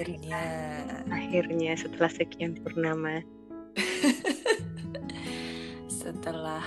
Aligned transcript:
Akhirnya. 0.00 0.44
Akhirnya 1.12 1.72
setelah 1.76 2.08
sekian 2.08 2.56
purnama. 2.56 3.20
setelah 6.00 6.64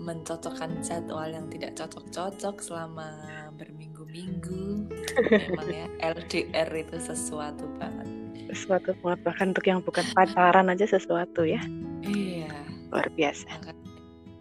mencocokkan 0.00 0.80
jadwal 0.80 1.28
yang 1.28 1.52
tidak 1.52 1.76
cocok-cocok 1.76 2.56
selama 2.64 3.12
berminggu-minggu. 3.60 4.88
Memang 5.28 5.68
ya 5.68 5.86
LDR 6.16 6.68
itu 6.72 6.96
sesuatu 6.96 7.68
banget. 7.76 8.08
Sesuatu 8.56 8.96
banget 9.04 9.20
bahkan 9.20 9.52
untuk 9.52 9.68
yang 9.68 9.84
bukan 9.84 10.04
pacaran 10.16 10.72
aja 10.72 10.88
sesuatu 10.88 11.44
ya. 11.44 11.60
Iya. 12.00 12.52
Luar 12.88 13.12
biasa. 13.12 13.52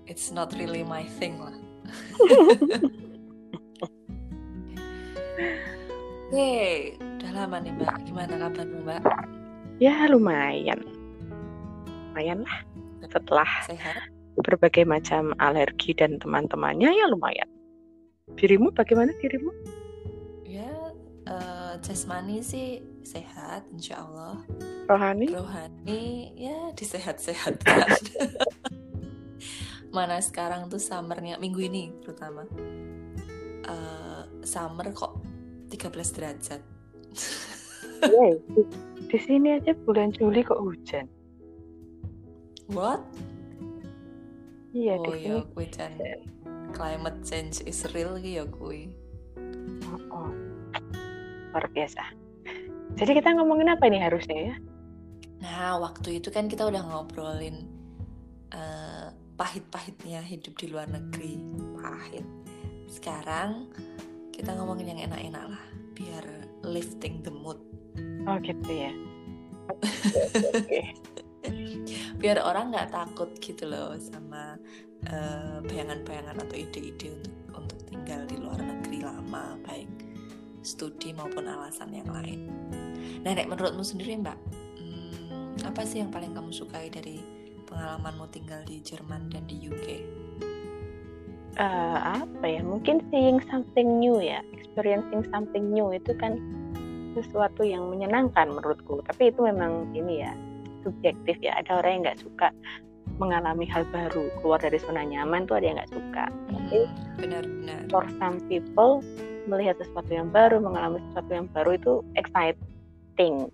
It's 0.08 0.32
not 0.32 0.56
really 0.56 0.88
my 0.88 1.04
thing 1.20 1.36
lah. 1.44 1.56
Hey, 6.34 6.98
lama 7.36 7.60
nih 7.60 7.76
mbak. 7.76 7.96
Gimana 8.08 8.34
kabarmu 8.40 8.80
mbak? 8.88 9.04
Ya 9.84 10.08
lumayan, 10.08 10.80
lumayan 12.16 12.48
lah. 12.48 12.58
Setelah 13.12 13.52
Sehat? 13.68 14.08
berbagai 14.40 14.88
macam 14.88 15.36
alergi 15.40 15.92
dan 15.92 16.16
teman-temannya 16.20 16.96
ya 16.96 17.06
lumayan. 17.12 17.48
Dirimu 18.40 18.72
bagaimana 18.72 19.12
dirimu? 19.20 19.52
Ya, 20.48 20.72
uh, 21.28 21.76
jasmani 21.84 22.40
sih 22.40 22.84
sehat, 23.06 23.68
insya 23.72 24.02
Allah. 24.02 24.42
Rohani? 24.90 25.28
Rohani 25.30 26.34
ya 26.36 26.72
disehat-sehatkan. 26.74 28.00
Mana 29.96 30.20
sekarang 30.20 30.68
tuh 30.68 30.82
summernya 30.82 31.40
minggu 31.40 31.62
ini 31.64 31.94
terutama. 32.04 32.44
Uh, 33.66 34.24
summer 34.44 34.92
kok 34.92 35.20
13 35.72 36.16
derajat. 36.16 36.75
Iya, 38.06 38.38
di 39.10 39.18
sini 39.18 39.58
aja 39.58 39.74
bulan 39.86 40.14
Juli 40.14 40.46
kok 40.46 40.62
hujan. 40.62 41.10
What? 42.70 43.02
Iya, 44.76 45.00
oh 45.00 45.04
di 45.08 45.12
iya, 45.24 45.36
sini. 45.40 45.52
kui 45.56 45.68
dan 45.72 45.94
climate 46.76 47.20
change 47.24 47.64
is 47.64 47.88
real 47.96 48.20
ya 48.20 48.44
kui. 48.46 48.92
Oh, 49.90 50.02
oh. 50.12 50.32
Luar 51.56 51.66
biasa. 51.72 52.04
Jadi 53.00 53.12
kita 53.16 53.32
ngomongin 53.40 53.72
apa 53.72 53.88
nih 53.88 54.04
harusnya 54.04 54.40
ya? 54.52 54.56
Nah, 55.40 55.80
waktu 55.80 56.20
itu 56.20 56.30
kan 56.32 56.52
kita 56.52 56.68
udah 56.68 56.84
ngobrolin 56.84 57.68
uh, 58.52 59.12
pahit-pahitnya 59.40 60.20
hidup 60.24 60.56
di 60.60 60.68
luar 60.72 60.92
negeri. 60.92 61.40
Pahit. 61.80 62.26
Sekarang 62.92 63.72
kita 64.36 64.52
ngomongin 64.56 64.96
yang 64.96 65.12
enak-enak 65.12 65.56
lah, 65.56 65.64
biar 65.96 66.45
lifting 66.66 67.22
the 67.22 67.32
mood. 67.32 67.62
Oh 68.26 68.38
gitu 68.42 68.72
ya. 68.72 68.92
biar 72.22 72.42
orang 72.42 72.74
nggak 72.74 72.90
takut 72.90 73.30
gitu 73.38 73.70
loh 73.70 73.94
sama 74.02 74.58
bayangan 75.06 75.62
bayangan-bayangan 76.02 76.42
atau 76.42 76.56
ide-ide 76.58 77.14
untuk 77.14 77.34
untuk 77.54 77.80
tinggal 77.90 78.22
di 78.26 78.38
luar 78.38 78.60
negeri 78.62 79.02
lama 79.02 79.58
baik 79.64 79.90
studi 80.66 81.14
maupun 81.14 81.46
alasan 81.46 81.94
yang 81.94 82.10
lain. 82.10 82.50
Nah, 83.22 83.38
nek 83.38 83.46
menurutmu 83.46 83.86
sendiri 83.86 84.18
mbak, 84.18 84.38
hmm, 84.82 85.62
apa 85.62 85.86
sih 85.86 86.02
yang 86.02 86.10
paling 86.10 86.34
kamu 86.34 86.50
sukai 86.50 86.90
dari 86.90 87.22
pengalamanmu 87.70 88.26
tinggal 88.34 88.66
di 88.66 88.82
Jerman 88.82 89.30
dan 89.30 89.46
di 89.46 89.62
UK? 89.62 89.88
Uh, 91.62 92.26
apa 92.26 92.46
ya? 92.50 92.66
Mungkin 92.66 93.06
seeing 93.14 93.40
something 93.46 94.02
new 94.02 94.18
ya, 94.18 94.42
experiencing 94.58 95.22
something 95.30 95.70
new 95.70 95.94
itu 95.94 96.18
kan 96.18 96.42
sesuatu 97.16 97.64
yang 97.64 97.88
menyenangkan 97.88 98.52
menurutku. 98.52 99.00
Tapi 99.08 99.32
itu 99.32 99.40
memang 99.42 99.90
ini 99.96 100.22
ya 100.22 100.32
subjektif 100.84 101.40
ya. 101.40 101.56
Ada 101.64 101.82
orang 101.82 101.92
yang 101.92 102.02
nggak 102.12 102.22
suka 102.22 102.48
mengalami 103.16 103.64
hal 103.70 103.88
baru 103.96 104.28
keluar 104.42 104.60
dari 104.60 104.76
zona 104.82 105.08
nyaman 105.08 105.48
tuh 105.48 105.58
ada 105.58 105.66
yang 105.66 105.78
nggak 105.80 105.94
suka. 105.96 106.26
Tapi 106.30 106.80
benar-benar. 107.22 107.80
For 107.90 108.04
some 108.20 108.44
people 108.52 109.00
melihat 109.46 109.78
sesuatu 109.80 110.10
yang 110.10 110.30
baru, 110.34 110.58
mengalami 110.60 111.00
sesuatu 111.10 111.32
yang 111.32 111.48
baru 111.54 111.78
itu 111.78 111.94
exciting. 112.18 113.50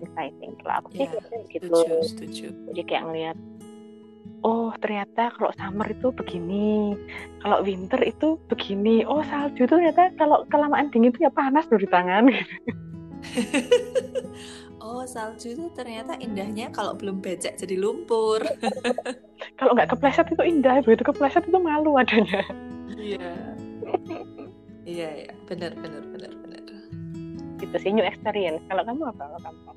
Exciting. 0.00 0.50
Kalau 0.64 0.74
aku 0.84 0.88
sih 0.96 1.06
Ya, 1.06 1.20
gitu. 1.52 1.68
Setuju, 1.70 1.96
setuju. 2.04 2.46
Jadi 2.72 2.82
kayak 2.88 3.02
ngelihat 3.06 3.36
oh 4.44 4.72
ternyata 4.80 5.32
kalau 5.36 5.52
summer 5.56 5.88
itu 5.90 6.08
begini, 6.12 6.96
kalau 7.44 7.60
winter 7.64 8.00
itu 8.04 8.36
begini. 8.48 9.04
Oh 9.04 9.20
salju 9.24 9.64
tuh 9.68 9.78
ternyata 9.80 10.12
kalau 10.16 10.44
kelamaan 10.48 10.88
dingin 10.92 11.12
itu 11.12 11.24
ya 11.26 11.32
panas 11.32 11.68
loh 11.68 11.80
di 11.80 11.88
tangan. 11.88 12.28
Oh 14.90 15.06
salju 15.06 15.54
itu 15.54 15.70
ternyata 15.70 16.18
indahnya 16.18 16.66
kalau 16.74 16.98
belum 16.98 17.22
becek 17.22 17.54
jadi 17.54 17.78
lumpur. 17.78 18.42
kalau 19.60 19.76
nggak 19.76 19.94
kepleset 19.94 20.26
itu 20.34 20.42
indah, 20.42 20.82
begitu 20.82 21.06
kepleset 21.06 21.46
itu 21.46 21.58
malu 21.62 21.94
adanya. 21.94 22.42
Iya. 22.98 23.54
Iya 24.82 25.08
ya, 25.30 25.32
benar 25.46 25.78
benar 25.78 26.02
benar 26.10 26.32
benar. 26.42 26.62
Itu 27.62 27.76
sih 27.78 27.94
new 27.94 28.02
experience. 28.02 28.58
Kalau 28.66 28.82
kamu 28.82 29.14
apa? 29.14 29.24
Kalau 29.30 29.40
kamu? 29.46 29.72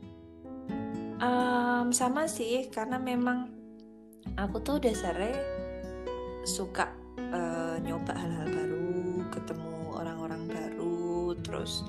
Um, 1.21 1.87
sama 1.93 2.25
sih, 2.25 2.73
karena 2.73 2.97
memang 2.97 3.52
aku 4.37 4.57
tuh 4.61 4.77
dasarnya 4.81 5.35
suka 6.43 6.91
uh, 7.31 7.79
nyoba 7.79 8.13
hal-hal 8.13 8.47
baru, 8.51 8.89
ketemu 9.31 9.73
orang-orang 9.95 10.43
baru, 10.49 11.37
terus 11.39 11.87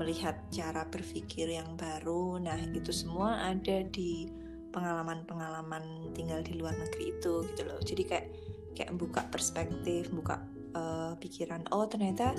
melihat 0.00 0.40
cara 0.50 0.88
berpikir 0.88 1.52
yang 1.52 1.76
baru. 1.78 2.40
Nah, 2.40 2.58
itu 2.72 2.90
semua 2.90 3.44
ada 3.46 3.84
di 3.86 4.26
pengalaman-pengalaman 4.72 6.10
tinggal 6.16 6.40
di 6.40 6.56
luar 6.56 6.72
negeri 6.74 7.12
itu 7.12 7.44
gitu 7.52 7.62
loh. 7.68 7.78
Jadi 7.84 8.02
kayak 8.08 8.26
kayak 8.72 8.92
buka 8.96 9.20
perspektif, 9.28 10.08
buka 10.08 10.40
uh, 10.72 11.12
pikiran. 11.20 11.68
Oh, 11.70 11.84
ternyata 11.84 12.32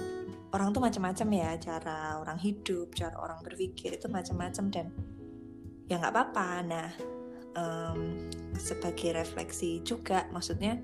orang 0.51 0.73
tuh 0.73 0.81
macam-macam 0.81 1.27
ya 1.29 1.51
cara 1.61 2.17
orang 2.17 2.41
hidup, 2.41 2.91
cara 2.97 3.15
orang 3.21 3.39
berpikir 3.45 3.95
itu 3.95 4.09
macam-macam 4.09 4.65
dan 4.73 4.85
ya 5.87 6.01
nggak 6.01 6.13
apa-apa. 6.13 6.49
Nah, 6.65 6.89
um, 7.58 8.30
sebagai 8.58 9.18
refleksi 9.18 9.81
juga 9.81 10.30
maksudnya 10.30 10.78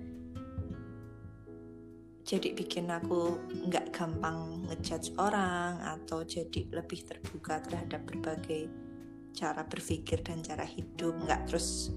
jadi 2.29 2.53
bikin 2.53 2.93
aku 2.93 3.41
nggak 3.65 3.89
gampang 3.89 4.61
ngejudge 4.69 5.17
orang 5.17 5.81
atau 5.81 6.21
jadi 6.21 6.69
lebih 6.69 7.01
terbuka 7.01 7.57
terhadap 7.65 8.05
berbagai 8.05 8.69
cara 9.33 9.65
berpikir 9.65 10.21
dan 10.21 10.45
cara 10.45 10.61
hidup 10.61 11.17
nggak 11.25 11.49
terus 11.49 11.89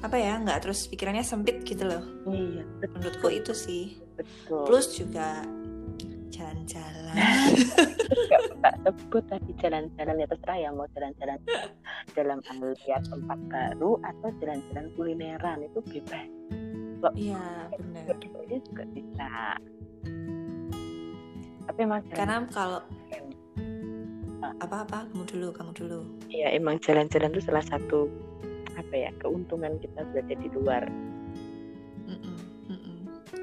apa 0.00 0.16
ya 0.16 0.40
nggak 0.40 0.64
terus 0.64 0.88
pikirannya 0.88 1.20
sempit 1.20 1.64
gitu 1.68 1.84
loh. 1.84 2.00
Iya 2.28 2.64
betul. 2.80 2.92
menurutku 2.96 3.28
itu 3.28 3.52
sih. 3.52 3.84
Betul. 4.16 4.64
Plus 4.64 4.86
juga 4.96 5.44
jalan-jalan. 6.34 7.14
Tak 8.64 8.80
sebut 8.80 9.24
tadi 9.28 9.52
jalan-jalan 9.60 10.24
ya 10.24 10.26
terserah 10.26 10.56
ya 10.56 10.68
mau 10.72 10.88
jalan-jalan 10.96 11.36
dalam 12.16 12.40
alias 12.48 13.04
tempat 13.12 13.38
baru 13.52 14.00
atau 14.00 14.28
jalan-jalan 14.40 14.88
kulineran 14.96 15.68
itu 15.68 15.84
bebas. 15.84 16.26
Iya 17.12 17.68
benar. 17.76 18.16
Ini 18.24 18.56
juga 18.64 18.84
bisa. 18.88 19.60
Tapi 21.68 21.78
emang 21.84 22.00
karena 22.08 22.48
kalau 22.48 22.80
apa-apa 24.64 25.12
kamu 25.12 25.24
dulu 25.28 25.48
kamu 25.52 25.72
dulu. 25.76 26.00
Iya 26.32 26.56
emang 26.56 26.80
jalan-jalan 26.80 27.36
itu 27.36 27.44
salah 27.44 27.64
satu 27.68 28.08
apa 28.80 28.94
ya 28.96 29.10
keuntungan 29.20 29.76
kita 29.76 30.08
berada 30.08 30.34
di 30.40 30.48
luar. 30.56 30.88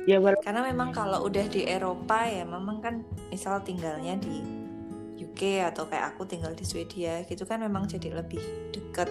Ya 0.09 0.17
karena 0.41 0.61
memang 0.65 0.89
kalau 0.89 1.29
udah 1.29 1.45
di 1.45 1.65
Eropa 1.69 2.25
ya 2.25 2.41
memang 2.41 2.81
kan 2.81 3.05
misal 3.29 3.61
tinggalnya 3.61 4.17
di 4.17 4.41
UK 5.21 5.61
atau 5.69 5.85
kayak 5.85 6.15
aku 6.17 6.25
tinggal 6.25 6.51
di 6.57 6.65
Swedia 6.65 7.21
gitu 7.29 7.45
kan 7.45 7.61
memang 7.61 7.85
jadi 7.85 8.09
lebih 8.09 8.41
deket 8.73 9.09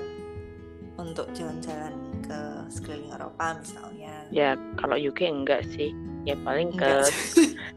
untuk 1.00 1.32
jalan-jalan 1.32 1.96
ke 2.20 2.38
sekeliling 2.68 3.08
Eropa 3.16 3.56
misalnya. 3.56 4.14
Ya 4.28 4.54
kalau 4.76 5.00
UK 5.00 5.32
enggak 5.32 5.64
sih. 5.72 5.96
Ya 6.28 6.36
paling 6.44 6.76
ke 6.76 7.08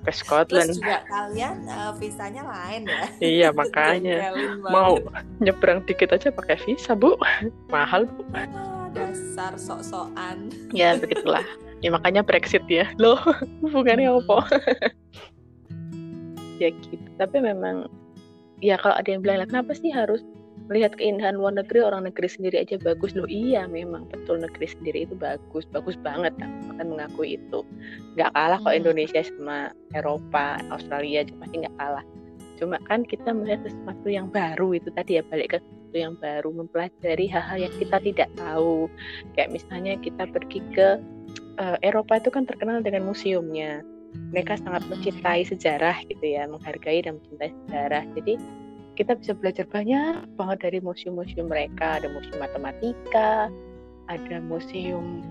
ke 0.03 0.11
Scotland. 0.11 0.75
Terus 0.75 0.83
juga 0.83 0.99
kalian 1.07 1.63
uh, 1.63 1.95
visanya 1.95 2.43
lain 2.43 2.83
ya. 2.83 3.03
Iya 3.23 3.49
makanya. 3.59 4.35
Mau 4.59 4.99
nyebrang 5.39 5.87
dikit 5.87 6.11
aja 6.11 6.27
pakai 6.27 6.59
visa 6.67 6.91
bu. 6.91 7.15
Mahal 7.71 8.03
bu. 8.11 8.27
Ah, 8.35 8.91
dasar 8.91 9.55
sok-sokan. 9.55 10.51
Ya 10.75 10.99
begitulah 10.99 11.47
ya 11.83 11.89
makanya 11.91 12.23
Brexit 12.23 12.63
ya. 12.71 12.87
Loh 13.01 13.19
hubungannya 13.61 14.09
apa? 14.09 14.37
Ya 16.61 16.69
gitu. 16.69 17.09
Tapi 17.17 17.41
memang 17.41 17.89
ya 18.61 18.77
kalau 18.77 18.95
ada 18.95 19.09
yang 19.09 19.25
bilang 19.25 19.43
kenapa 19.49 19.73
sih 19.73 19.89
harus 19.89 20.21
melihat 20.69 20.95
keindahan 20.95 21.35
luar 21.35 21.59
negeri 21.59 21.81
orang 21.83 22.07
negeri 22.07 22.29
sendiri 22.29 22.61
aja 22.61 22.77
bagus? 22.79 23.17
Loh 23.17 23.27
iya 23.27 23.65
memang. 23.65 24.05
Betul 24.07 24.39
negeri 24.39 24.69
sendiri 24.69 25.09
itu 25.09 25.17
bagus. 25.17 25.65
Bagus 25.73 25.97
banget 25.99 26.31
aku 26.39 26.77
akan 26.77 26.87
mengakui 26.93 27.41
itu. 27.41 27.65
Nggak 28.15 28.31
kalah 28.37 28.61
kok. 28.61 28.77
Indonesia 28.77 29.21
sama 29.25 29.73
Eropa 29.97 30.61
Australia 30.69 31.25
pasti 31.41 31.65
nggak 31.65 31.75
kalah. 31.75 32.05
Cuma 32.61 32.77
kan 32.85 33.01
kita 33.01 33.33
melihat 33.33 33.65
sesuatu 33.65 34.07
yang 34.07 34.29
baru 34.29 34.77
itu 34.77 34.93
tadi 34.93 35.19
ya 35.19 35.25
balik 35.27 35.57
ke 35.57 35.59
sesuatu 35.59 35.97
yang 35.99 36.15
baru 36.21 36.49
mempelajari 36.53 37.25
hal-hal 37.27 37.65
yang 37.65 37.73
kita 37.81 37.97
tidak 37.99 38.29
tahu. 38.39 38.87
Kayak 39.35 39.57
misalnya 39.57 39.93
kita 39.99 40.23
pergi 40.29 40.61
ke 40.71 41.01
uh, 41.59 41.77
Eropa 41.81 42.19
itu 42.19 42.29
kan 42.33 42.43
terkenal 42.47 42.81
dengan 42.81 43.07
museumnya. 43.07 43.81
Mereka 44.13 44.61
sangat 44.61 44.85
mencintai 44.89 45.41
sejarah 45.45 45.97
gitu 46.05 46.21
ya 46.21 46.45
menghargai 46.45 47.01
dan 47.01 47.17
mencintai 47.17 47.49
sejarah. 47.65 48.03
Jadi 48.13 48.33
kita 48.93 49.17
bisa 49.17 49.33
belajar 49.33 49.65
banyak 49.65 50.29
banget 50.37 50.57
dari 50.69 50.79
museum-museum 50.81 51.49
mereka. 51.49 51.97
Ada 51.97 52.13
museum 52.13 52.37
matematika 52.37 53.49
ada 54.11 54.43
museum 54.43 55.23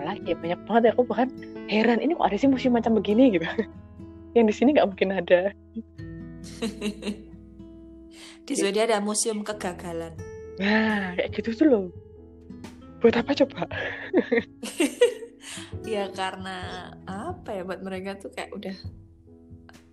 lagi 0.00 0.32
ya 0.32 0.36
banyak 0.38 0.60
banget. 0.64 0.82
Aku 0.96 1.04
bahkan 1.04 1.28
heran 1.68 2.00
ini 2.00 2.16
kok 2.16 2.26
ada 2.32 2.36
sih 2.40 2.48
museum 2.48 2.74
macam 2.74 2.96
begini? 2.96 3.36
gitu. 3.36 3.46
Yang 4.36 4.44
di 4.46 4.54
sini 4.54 4.68
nggak 4.78 4.88
mungkin 4.88 5.10
ada. 5.12 5.40
Di 8.46 8.52
Swedia 8.56 8.88
ada 8.88 8.98
museum 8.98 9.46
kegagalan. 9.46 10.16
Nah 10.58 11.14
kayak 11.14 11.30
gitu 11.38 11.54
tuh 11.54 11.66
loh. 11.68 11.86
Buat 13.00 13.22
apa 13.24 13.32
coba 13.32 13.64
ya 15.86 16.08
karena 16.12 16.90
apa 17.06 17.50
ya 17.54 17.62
buat 17.66 17.80
mereka 17.82 18.18
tuh 18.20 18.30
kayak 18.30 18.50
udah 18.54 18.76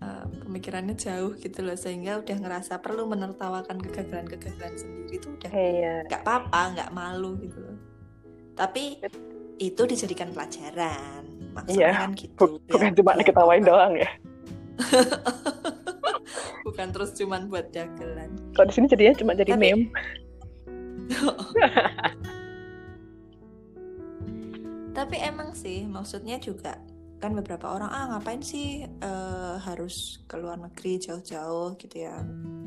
uh, 0.04 0.25
pemikirannya 0.45 0.95
jauh 0.98 1.33
gitu 1.38 1.65
loh 1.65 1.77
sehingga 1.77 2.21
udah 2.21 2.38
ngerasa 2.38 2.80
perlu 2.81 3.09
menertawakan 3.09 3.81
kegagalan-kegagalan 3.81 4.75
sendiri 4.77 5.15
tuh 5.21 5.31
udah 5.38 5.51
iya. 5.54 5.95
nggak 6.06 6.21
hey, 6.21 6.25
apa-apa 6.25 6.62
nggak 6.77 6.89
malu 6.94 7.38
gitu 7.42 7.57
loh. 7.57 7.77
Tapi 8.57 9.01
itu 9.57 9.81
dijadikan 9.89 10.30
pelajaran 10.33 11.25
maksudnya 11.54 11.89
iya, 11.89 12.06
kan 12.06 12.13
gitu 12.13 12.62
bukan 12.69 12.94
ya, 12.94 12.98
cuma 13.01 13.12
diketawain 13.18 13.63
doang 13.65 13.94
ya. 13.98 14.10
Bukan 16.68 16.92
terus 16.92 17.15
cuman 17.15 17.48
buat 17.48 17.71
dagelan. 17.71 18.30
Kalau 18.53 18.68
di 18.68 18.74
sini 18.75 18.86
jadinya 18.92 19.15
cuma 19.15 19.31
jadi 19.33 19.56
Tapi... 19.56 19.63
meme 19.63 19.88
Tapi 24.97 25.21
emang 25.21 25.53
sih 25.53 25.85
maksudnya 25.85 26.41
juga 26.41 26.81
kan 27.17 27.33
beberapa 27.33 27.73
orang 27.73 27.89
ah 27.89 28.05
ngapain 28.13 28.45
sih 28.45 28.85
uh, 28.85 29.57
harus 29.61 30.21
ke 30.29 30.38
luar 30.38 30.57
negeri 30.57 30.97
jauh-jauh 30.97 31.77
gitu 31.77 32.09
ya. 32.09 32.17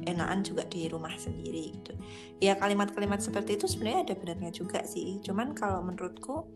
Enakan 0.06 0.46
juga 0.46 0.62
di 0.70 0.86
rumah 0.86 1.10
sendiri 1.18 1.74
gitu. 1.74 1.92
Ya 2.38 2.54
kalimat-kalimat 2.54 3.18
seperti 3.18 3.58
itu 3.58 3.66
sebenarnya 3.66 4.06
ada 4.06 4.14
benarnya 4.14 4.52
juga 4.54 4.86
sih. 4.86 5.18
Cuman 5.26 5.58
kalau 5.58 5.82
menurutku 5.82 6.46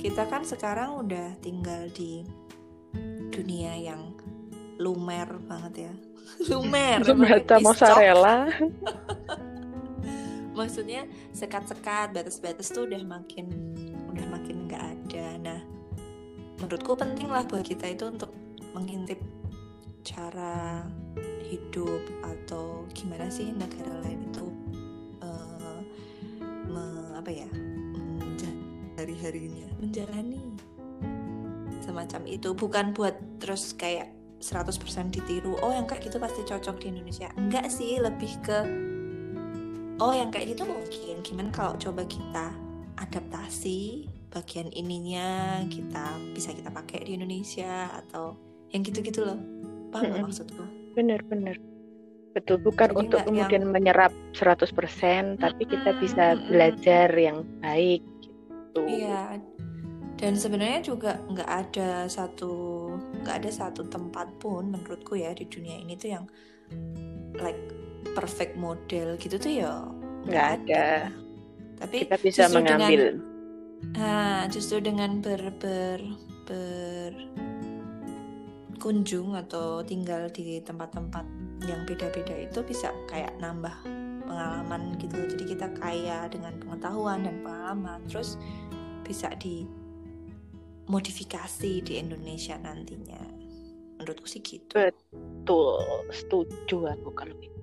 kita 0.00 0.24
kan 0.32 0.48
sekarang 0.48 1.04
udah 1.04 1.36
tinggal 1.44 1.92
di 1.92 2.24
dunia 3.32 3.76
yang 3.76 4.16
lumer 4.80 5.28
banget 5.44 5.88
ya. 5.88 5.92
Lumer 6.56 7.04
baca 7.20 7.56
mozzarella. 7.60 8.48
Maksudnya 10.58 11.08
sekat-sekat 11.32 12.12
batas-batas 12.12 12.68
tuh 12.68 12.84
udah 12.84 13.00
makin 13.08 13.48
udah 14.12 14.26
makin 14.28 14.68
nggak 14.68 14.84
ada 14.84 15.01
menurutku 16.62 16.94
penting 16.94 17.26
lah 17.26 17.42
buat 17.44 17.66
kita 17.66 17.90
itu 17.90 18.06
untuk 18.06 18.30
mengintip 18.72 19.18
cara 20.06 20.86
hidup 21.50 22.00
atau 22.22 22.86
gimana 22.94 23.28
sih 23.28 23.50
negara 23.52 24.00
lain 24.06 24.24
itu 24.30 24.46
uh, 25.20 25.82
apa 27.18 27.30
ya 27.30 27.50
hari 29.02 29.18
harinya. 29.18 29.66
Menjalani 29.82 30.38
semacam 31.82 32.22
itu. 32.30 32.54
Bukan 32.54 32.94
buat 32.94 33.18
terus 33.42 33.74
kayak 33.74 34.14
100% 34.38 34.78
ditiru 35.10 35.58
oh 35.62 35.70
yang 35.74 35.86
kayak 35.86 36.06
gitu 36.06 36.22
pasti 36.22 36.46
cocok 36.46 36.78
di 36.78 36.86
Indonesia. 36.94 37.26
Enggak 37.34 37.66
sih 37.66 37.98
lebih 37.98 38.32
ke 38.46 38.58
oh 39.98 40.14
yang 40.14 40.30
kayak 40.30 40.54
gitu 40.54 40.62
mungkin. 40.62 41.14
Gimana 41.26 41.50
kalau 41.50 41.74
coba 41.82 42.06
kita 42.06 42.54
adaptasi 43.02 44.06
bagian 44.32 44.72
ininya 44.72 45.60
kita 45.68 46.16
bisa 46.32 46.56
kita 46.56 46.72
pakai 46.72 47.04
di 47.04 47.20
Indonesia 47.20 47.92
atau 48.02 48.34
yang 48.72 48.80
gitu-gitu 48.82 49.28
loh. 49.28 49.38
Paham 49.92 50.08
mm 50.08 50.12
-hmm. 50.16 50.24
maksudku? 50.24 50.64
Bener-bener 50.96 51.56
betul 52.32 52.56
bukan 52.64 52.96
Jadi 52.96 52.96
untuk 52.96 53.20
kemudian 53.28 53.68
yang... 53.68 53.72
menyerap 53.76 54.12
100% 54.32 54.72
tapi 55.36 55.62
kita 55.68 55.92
bisa 56.00 56.40
belajar 56.48 57.12
yang 57.12 57.44
baik 57.60 58.00
gitu. 58.24 58.80
Iya 58.88 59.36
dan 60.22 60.38
sebenarnya 60.38 60.80
juga 60.86 61.18
nggak 61.18 61.50
ada 61.50 62.06
satu 62.06 62.54
nggak 63.26 63.42
ada 63.42 63.50
satu 63.50 63.90
tempat 63.90 64.30
pun 64.38 64.70
menurutku 64.70 65.18
ya 65.18 65.34
di 65.34 65.50
dunia 65.50 65.82
ini 65.82 65.98
tuh 65.98 66.14
yang 66.14 66.24
like 67.42 67.58
perfect 68.14 68.54
model 68.54 69.18
gitu 69.18 69.34
tuh 69.34 69.50
ya 69.50 69.82
nggak 70.22 70.48
ada. 70.62 70.62
ada. 70.62 70.86
Tapi 71.82 72.06
kita 72.06 72.16
bisa 72.22 72.46
mengambil 72.54 73.18
dengan, 73.18 73.31
nah, 73.90 74.46
justru 74.46 74.78
dengan 74.78 75.18
ber 75.18 75.50
ber 75.58 76.00
ber 76.46 77.12
kunjung 78.78 79.38
atau 79.38 79.82
tinggal 79.86 80.26
di 80.34 80.58
tempat-tempat 80.58 81.22
yang 81.70 81.86
beda-beda 81.86 82.34
itu 82.34 82.66
bisa 82.66 82.90
kayak 83.06 83.30
nambah 83.38 83.74
pengalaman 84.26 84.98
gitu. 84.98 85.22
Jadi 85.34 85.44
kita 85.54 85.70
kaya 85.78 86.26
dengan 86.26 86.58
pengetahuan 86.58 87.22
dan 87.22 87.42
pengalaman 87.46 88.02
terus 88.10 88.38
bisa 89.06 89.30
di 89.38 89.66
modifikasi 90.90 91.82
di 91.82 91.94
Indonesia 91.98 92.58
nantinya. 92.58 93.22
Menurutku 94.02 94.26
sih 94.26 94.42
gitu. 94.42 94.74
Betul 94.74 95.78
setuju 96.10 96.90
aku 96.90 97.10
kalau 97.14 97.38
itu 97.38 97.62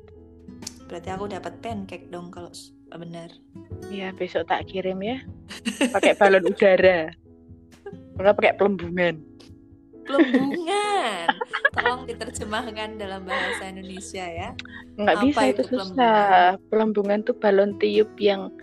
berarti 0.90 1.10
aku 1.14 1.30
dapat 1.30 1.54
pancake 1.62 2.10
dong 2.10 2.34
kalau 2.34 2.50
benar 2.98 3.30
Iya 3.90 4.14
besok 4.14 4.46
tak 4.46 4.70
kirim 4.70 5.02
ya. 5.02 5.18
Pakai 5.90 6.14
balon 6.14 6.46
udara. 6.46 7.10
Enggak 8.22 8.36
pakai 8.38 8.54
pelembungan. 8.54 9.16
Pelembungan. 10.06 11.26
Tolong 11.74 12.02
diterjemahkan 12.06 13.02
dalam 13.02 13.26
bahasa 13.26 13.66
Indonesia 13.66 14.26
ya. 14.30 14.50
Nggak 14.94 15.18
bisa 15.26 15.42
itu, 15.50 15.64
itu 15.66 15.74
susah. 15.74 16.62
pelembungan? 16.70 17.26
Tuh 17.26 17.34
balon 17.34 17.82
tiup 17.82 18.14
yang 18.22 18.54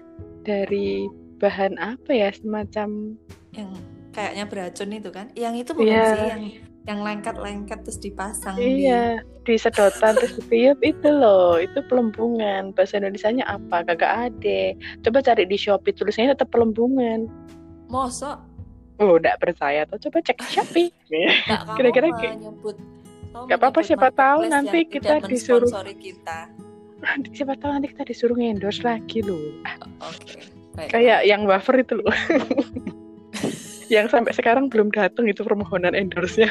dari 0.46 1.11
bahan 1.43 1.75
apa 1.82 2.11
ya 2.14 2.31
semacam 2.32 3.19
yang 3.50 3.70
kayaknya 4.14 4.44
beracun 4.46 4.90
itu 4.94 5.11
kan? 5.11 5.26
Yang 5.34 5.55
itu 5.67 5.70
bukan 5.75 5.90
yeah. 5.90 6.12
sih 6.14 6.28
yang 6.31 6.43
yang 6.87 6.99
lengket-lengket 7.02 7.82
terus 7.82 7.99
dipasang 7.99 8.55
iya. 8.62 9.19
di, 9.19 9.35
di 9.46 9.54
sedotan 9.54 10.18
terus 10.18 10.35
ditiup 10.42 10.82
itu 10.82 11.09
loh 11.09 11.56
itu 11.56 11.78
pelembungan 11.87 12.75
bahasa 12.75 12.99
Indonesia 12.99 13.30
nya 13.30 13.47
apa 13.47 13.87
kagak 13.87 14.35
ada 14.35 14.61
coba 15.06 15.23
cari 15.23 15.47
di 15.47 15.54
Shopee 15.54 15.94
tulisannya 15.94 16.35
tetap 16.35 16.50
pelembungan 16.50 17.30
mosok 17.87 18.42
oh 18.99 19.16
enggak 19.23 19.38
percaya 19.38 19.87
tuh 19.87 20.02
coba 20.11 20.18
cek 20.26 20.42
Shopee 20.50 20.90
kira-kira 21.78 22.11
nyebut 22.35 22.75
Gak 23.44 23.61
apa-apa 23.61 23.85
siapa 23.85 24.09
tahu 24.16 24.49
nanti 24.49 24.88
kita 24.88 25.20
disuruh 25.28 25.68
kita. 26.00 26.49
siapa 27.37 27.52
tahu 27.61 27.76
nanti 27.76 27.92
kita 27.92 28.09
disuruh 28.09 28.40
endorse 28.40 28.80
lagi 28.80 29.20
loh. 29.20 29.37
Oke. 30.00 30.40
Okay. 30.73 30.88
Kayak 30.88 31.28
yang 31.28 31.44
wafer 31.44 31.85
itu 31.85 32.00
loh. 32.00 32.09
yang 33.93 34.07
sampai 34.11 34.33
sekarang 34.35 34.66
belum 34.66 34.90
datang 34.90 35.31
itu 35.31 35.47
permohonan 35.47 35.95
endorse-nya. 35.95 36.50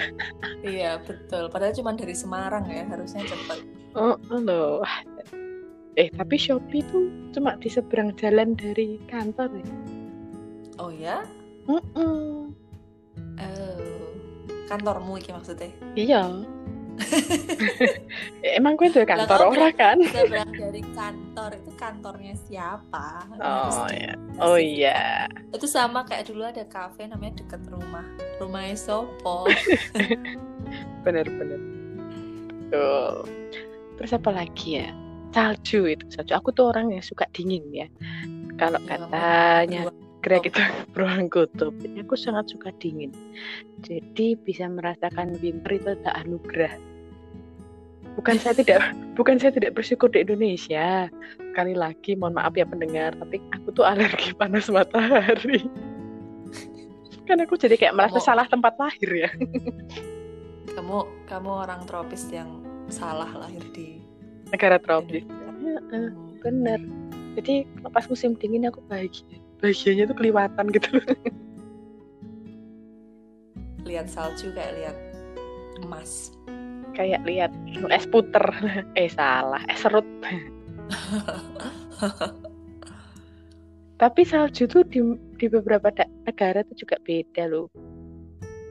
iya, 0.63 0.99
betul. 1.03 1.51
Padahal 1.51 1.75
cuma 1.75 1.91
dari 1.93 2.15
Semarang 2.15 2.65
ya, 2.71 2.87
harusnya 2.87 3.25
cepat. 3.27 3.59
Oh, 3.95 4.15
loh. 4.31 4.83
Eh, 5.95 6.11
tapi 6.11 6.35
Shopee 6.35 6.83
itu 6.83 7.07
cuma 7.31 7.55
di 7.55 7.71
seberang 7.71 8.11
jalan 8.19 8.55
dari 8.59 8.99
kantor 9.07 9.47
ya. 9.55 9.75
Oh 10.75 10.91
ya? 10.91 11.23
Mm 11.71 11.79
-mm. 11.95 12.51
Oh, 13.39 14.05
kantormu 14.67 15.15
iki 15.15 15.31
maksudnya? 15.31 15.71
Iya. 15.95 16.43
Emang 18.57 18.79
gue 18.79 18.87
tuh 18.91 19.03
kantor 19.03 19.51
orang 19.51 19.75
kan? 19.75 19.97
Seberang 20.07 20.51
dari 20.53 20.81
kantor 20.95 21.49
itu 21.59 21.71
kantornya 21.75 22.33
siapa? 22.47 23.27
Oh 23.39 23.87
ya, 23.91 24.13
oh 24.39 24.57
iya. 24.59 25.27
Itu 25.51 25.67
sama 25.67 26.07
kayak 26.07 26.31
dulu 26.31 26.47
ada 26.47 26.63
kafe 26.67 27.09
namanya 27.09 27.43
deket 27.43 27.61
rumah, 27.67 28.05
rumahnya 28.39 28.77
Sopo. 28.79 29.49
Bener-bener. 31.03 31.59
Tuh. 32.71 33.27
Terus 33.99 34.11
apa 34.15 34.29
lagi 34.31 34.83
ya? 34.83 34.89
Salju 35.35 35.91
itu 35.91 36.05
salju. 36.11 36.31
Aku 36.31 36.55
tuh 36.55 36.71
orang 36.71 36.95
yang 36.95 37.03
suka 37.03 37.27
dingin 37.35 37.67
ya. 37.71 37.87
Kalau 38.55 38.79
ya, 38.87 38.95
katanya 38.95 39.91
Greg 40.25 40.49
itu 40.49 40.57
beruang 40.97 41.29
kutub. 41.29 41.77
Aku 42.01 42.17
sangat 42.17 42.49
suka 42.49 42.73
dingin. 42.81 43.13
Jadi 43.85 44.33
bisa 44.41 44.65
merasakan 44.65 45.37
winter 45.37 45.77
itu 45.77 45.93
tak 46.01 46.25
anugerah. 46.25 46.73
Bukan 48.17 48.41
saya 48.41 48.57
tidak 48.57 48.81
bukan 49.17 49.37
saya 49.37 49.53
tidak 49.53 49.77
bersyukur 49.77 50.09
di 50.09 50.25
Indonesia. 50.25 51.13
Kali 51.53 51.77
lagi 51.77 52.17
mohon 52.17 52.41
maaf 52.41 52.57
ya 52.57 52.65
pendengar, 52.65 53.13
tapi 53.13 53.37
aku 53.53 53.69
tuh 53.69 53.85
alergi 53.85 54.33
panas 54.41 54.65
matahari. 54.73 55.61
kan 57.25 57.41
aku 57.41 57.57
jadi 57.57 57.73
kayak 57.73 57.97
merasa 57.97 58.21
kamu, 58.21 58.27
salah 58.29 58.45
tempat 58.45 58.77
lahir 58.77 59.09
ya. 59.09 59.29
kamu 60.77 61.09
kamu 61.25 61.49
orang 61.65 61.81
tropis 61.89 62.29
yang 62.29 62.61
salah 62.85 63.25
lahir 63.33 63.65
di 63.73 63.97
negara 64.53 64.77
tropis 64.77 65.25
Indonesia. 65.25 65.81
Hmm. 65.89 66.37
bener 66.45 66.85
jadi 67.33 67.65
pas 67.89 68.05
musim 68.05 68.37
dingin 68.37 68.69
aku 68.69 68.77
bahagia 68.85 69.41
bahagianya 69.59 70.09
tuh 70.09 70.17
kelihatan 70.17 70.65
gitu. 70.73 70.89
Lihat 73.85 74.07
salju 74.09 74.49
kayak 74.55 74.73
lihat 74.81 74.97
emas. 75.83 76.33
Kayak 76.95 77.21
lihat 77.27 77.51
es 77.91 78.05
puter. 78.07 78.45
Eh 78.99 79.11
salah 79.11 79.61
es 79.69 79.83
serut. 79.83 80.07
Tapi 83.95 84.21
salju 84.27 84.67
tuh 84.67 84.83
di, 84.91 84.99
di 85.39 85.47
beberapa 85.47 85.87
negara 86.27 86.67
tuh 86.67 86.75
juga 86.75 86.99
beda 87.03 87.47
loh. 87.47 87.71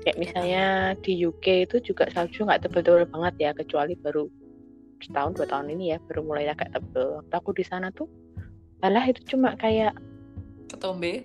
Kayak 0.05 0.21
misalnya 0.21 0.65
di 1.01 1.17
UK 1.25 1.65
itu 1.65 1.81
juga 1.81 2.13
salju 2.13 2.45
nggak 2.45 2.69
tebel-tebel 2.69 3.09
banget 3.09 3.35
ya 3.41 3.51
kecuali 3.57 3.97
baru 3.97 4.29
setahun 5.01 5.37
dua 5.37 5.49
tahun 5.49 5.73
ini 5.73 5.97
ya 5.97 5.99
baru 6.05 6.29
mulai 6.29 6.53
agak 6.53 6.77
tebel. 6.77 7.25
Waktu 7.25 7.35
aku 7.41 7.51
di 7.57 7.65
sana 7.65 7.89
tuh 7.89 8.05
alah 8.85 9.09
itu 9.09 9.25
cuma 9.33 9.57
kayak 9.57 9.97
ketombe 10.75 11.25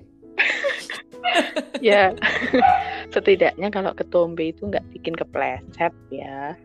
ya 1.84 2.14
setidaknya 3.14 3.68
kalau 3.74 3.92
ketombe 3.98 4.54
itu 4.54 4.70
nggak 4.70 4.86
bikin 4.94 5.18
kepleset 5.18 5.94
ya 6.14 6.56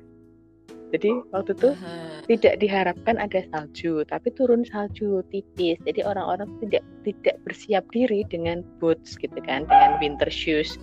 jadi 0.95 1.11
waktu 1.35 1.59
itu 1.59 1.75
Aha. 1.75 2.23
tidak 2.31 2.55
diharapkan 2.63 3.19
ada 3.19 3.43
salju, 3.51 4.07
tapi 4.07 4.31
turun 4.31 4.63
salju 4.63 5.27
tipis. 5.35 5.75
Jadi 5.83 6.07
orang-orang 6.07 6.47
tidak 6.63 6.87
tidak 7.03 7.35
bersiap 7.43 7.83
diri 7.91 8.23
dengan 8.31 8.63
boots 8.79 9.19
gitu 9.19 9.35
kan, 9.43 9.67
dengan 9.67 9.99
winter 9.99 10.31
shoes. 10.31 10.79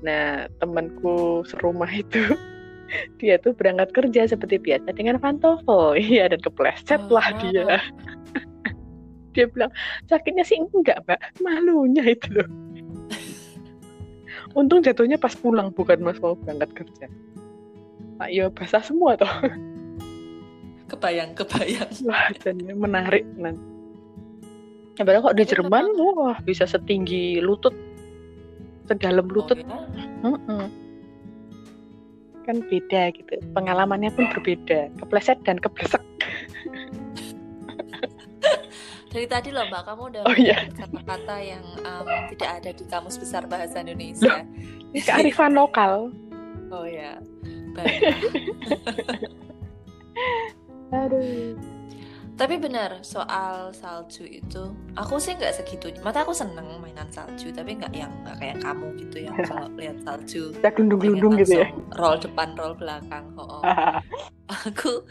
Nah, 0.00 0.48
temanku 0.64 1.44
serumah 1.44 1.92
itu 1.92 2.24
dia 3.20 3.36
tuh 3.36 3.52
berangkat 3.52 3.92
kerja 3.92 4.32
seperti 4.32 4.56
biasa 4.64 4.96
dengan 4.96 5.20
pantofel, 5.20 5.92
iya 6.00 6.32
dan 6.32 6.40
kepleset 6.40 7.04
lah 7.12 7.28
Ah. 7.28 7.36
dia. 7.44 7.76
Dia 9.34 9.50
bilang 9.50 9.74
sakitnya 10.06 10.46
sih 10.46 10.62
enggak 10.62 11.02
mbak, 11.04 11.20
malunya 11.42 12.06
itu 12.06 12.40
loh. 12.40 12.48
Untung 14.58 14.86
jatuhnya 14.86 15.18
pas 15.18 15.34
pulang 15.34 15.74
bukan 15.74 15.98
mas 16.00 16.22
mau 16.22 16.38
berangkat 16.38 16.70
kerja. 16.72 17.06
Pak 18.22 18.30
ya 18.30 18.46
basah 18.48 18.80
semua 18.80 19.18
toh. 19.18 19.30
kebayang 20.84 21.34
kebayang 21.34 21.90
Wah, 22.06 22.30
jadinya 22.38 22.76
menarik 22.78 23.26
nanti. 23.34 23.74
Ya, 24.94 25.02
padahal 25.02 25.26
kok 25.26 25.34
di 25.34 25.42
Tapi 25.42 25.50
Jerman, 25.58 25.84
wah 25.98 26.38
bisa 26.46 26.70
setinggi 26.70 27.42
lutut, 27.42 27.74
sedalam 28.86 29.26
lutut. 29.26 29.58
Oh, 29.58 29.82
ya? 29.90 30.06
Mm-mm. 30.22 30.64
Kan 32.46 32.62
beda 32.70 33.10
gitu. 33.10 33.42
Pengalamannya 33.58 34.14
pun 34.14 34.30
berbeda. 34.30 34.94
Kepleset 35.02 35.42
dan 35.42 35.58
keblesek. 35.58 35.98
dari 39.14 39.26
tadi 39.26 39.48
loh 39.48 39.62
mbak 39.64 39.86
kamu 39.86 40.02
udah 40.10 40.22
Oh, 40.26 40.34
iya. 40.34 40.66
kata-kata 40.74 41.36
yang 41.38 41.62
em, 41.78 42.06
tidak 42.34 42.50
ada 42.58 42.70
di 42.74 42.84
kamus 42.84 43.14
besar 43.14 43.46
bahasa 43.46 43.78
Indonesia 43.78 44.42
kearifan 44.92 45.54
lokal. 45.54 46.10
oh 46.68 46.82
ya 46.82 47.22
baik 47.72 48.02
Aduh. 50.90 51.54
Tapi 52.34 52.58
benar 52.58 52.98
soal 53.06 53.70
salju 53.70 54.26
itu, 54.26 54.74
aku 54.98 55.22
sih 55.22 55.38
nggak 55.38 55.54
segitu. 55.54 55.86
Mata 56.02 56.26
aku 56.26 56.34
seneng 56.34 56.66
mainan 56.82 57.06
salju, 57.06 57.54
tapi 57.54 57.78
nggak 57.78 57.94
yang 57.94 58.10
nggak 58.26 58.42
kayak 58.42 58.58
kamu 58.58 58.86
gitu 58.98 59.16
yang 59.30 59.38
kalau 59.42 59.70
lihat 59.78 60.02
salju 60.02 60.50
Kita 60.50 60.70
pengen 60.70 60.90
gelundung-gelundung 60.90 61.34
gitu 61.38 61.62
ya. 61.62 61.70
roll 61.94 62.18
depan 62.18 62.58
roll 62.58 62.74
belakang. 62.74 63.26
Oh, 63.38 63.58
oh. 63.58 63.62
Aku 64.66 65.06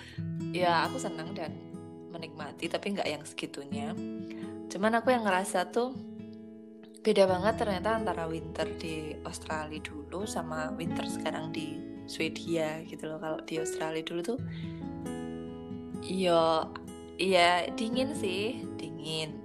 ya 0.51 0.83
aku 0.83 0.99
seneng 0.99 1.31
dan 1.31 1.55
menikmati, 2.13 2.69
tapi 2.69 2.93
nggak 2.93 3.09
yang 3.09 3.23
segitunya. 3.25 3.97
Cuman 4.69 5.01
aku 5.01 5.09
yang 5.09 5.25
ngerasa 5.25 5.73
tuh 5.73 5.91
beda 7.03 7.27
banget 7.27 7.59
ternyata 7.59 7.99
antara 7.99 8.23
winter 8.31 8.67
di 8.79 9.11
Australia 9.27 9.81
dulu 9.83 10.23
sama 10.23 10.71
winter 10.77 11.03
sekarang 11.09 11.51
di 11.51 11.81
Swedia 12.05 12.79
gitu 12.85 13.09
loh. 13.09 13.19
Kalau 13.19 13.39
di 13.43 13.57
Australia 13.59 14.03
dulu 14.05 14.21
tuh 14.23 14.39
Iya, 16.03 16.67
iya 17.15 17.71
dingin 17.79 18.11
sih, 18.11 18.67
dingin. 18.79 19.39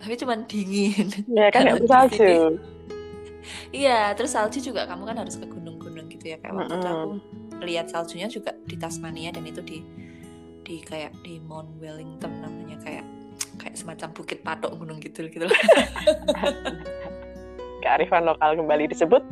Tapi 0.00 0.14
cuman 0.20 0.48
dingin. 0.48 1.06
ya 1.36 1.48
kan 1.52 1.60
nggak 1.68 1.78
bisa 1.84 1.88
salju. 2.08 2.58
Iya, 3.72 4.12
terus 4.16 4.32
salju 4.34 4.58
juga 4.60 4.84
kamu 4.88 5.02
kan 5.08 5.16
harus 5.24 5.36
ke 5.40 5.46
gunung-gunung 5.48 6.08
gitu 6.12 6.24
ya. 6.32 6.36
Kayak 6.40 6.56
waktu 6.64 6.74
itu 6.80 6.86
aku 6.88 7.08
Mm-mm. 7.08 7.64
lihat 7.64 7.86
saljunya 7.92 8.28
juga 8.28 8.54
di 8.68 8.76
Tasmania 8.78 9.30
dan 9.34 9.44
itu 9.48 9.60
di 9.64 9.78
di 10.68 10.84
kayak 10.84 11.16
di 11.24 11.40
Mount 11.40 11.80
Wellington 11.80 12.44
namanya 12.44 12.76
kayak 12.84 13.06
kayak 13.56 13.72
semacam 13.72 14.12
bukit 14.12 14.44
patok 14.44 14.76
gunung 14.76 15.00
gitu 15.00 15.24
gitu. 15.32 15.48
Kearifan 17.82 18.28
lokal 18.28 18.60
kembali 18.60 18.92
disebut. 18.92 19.24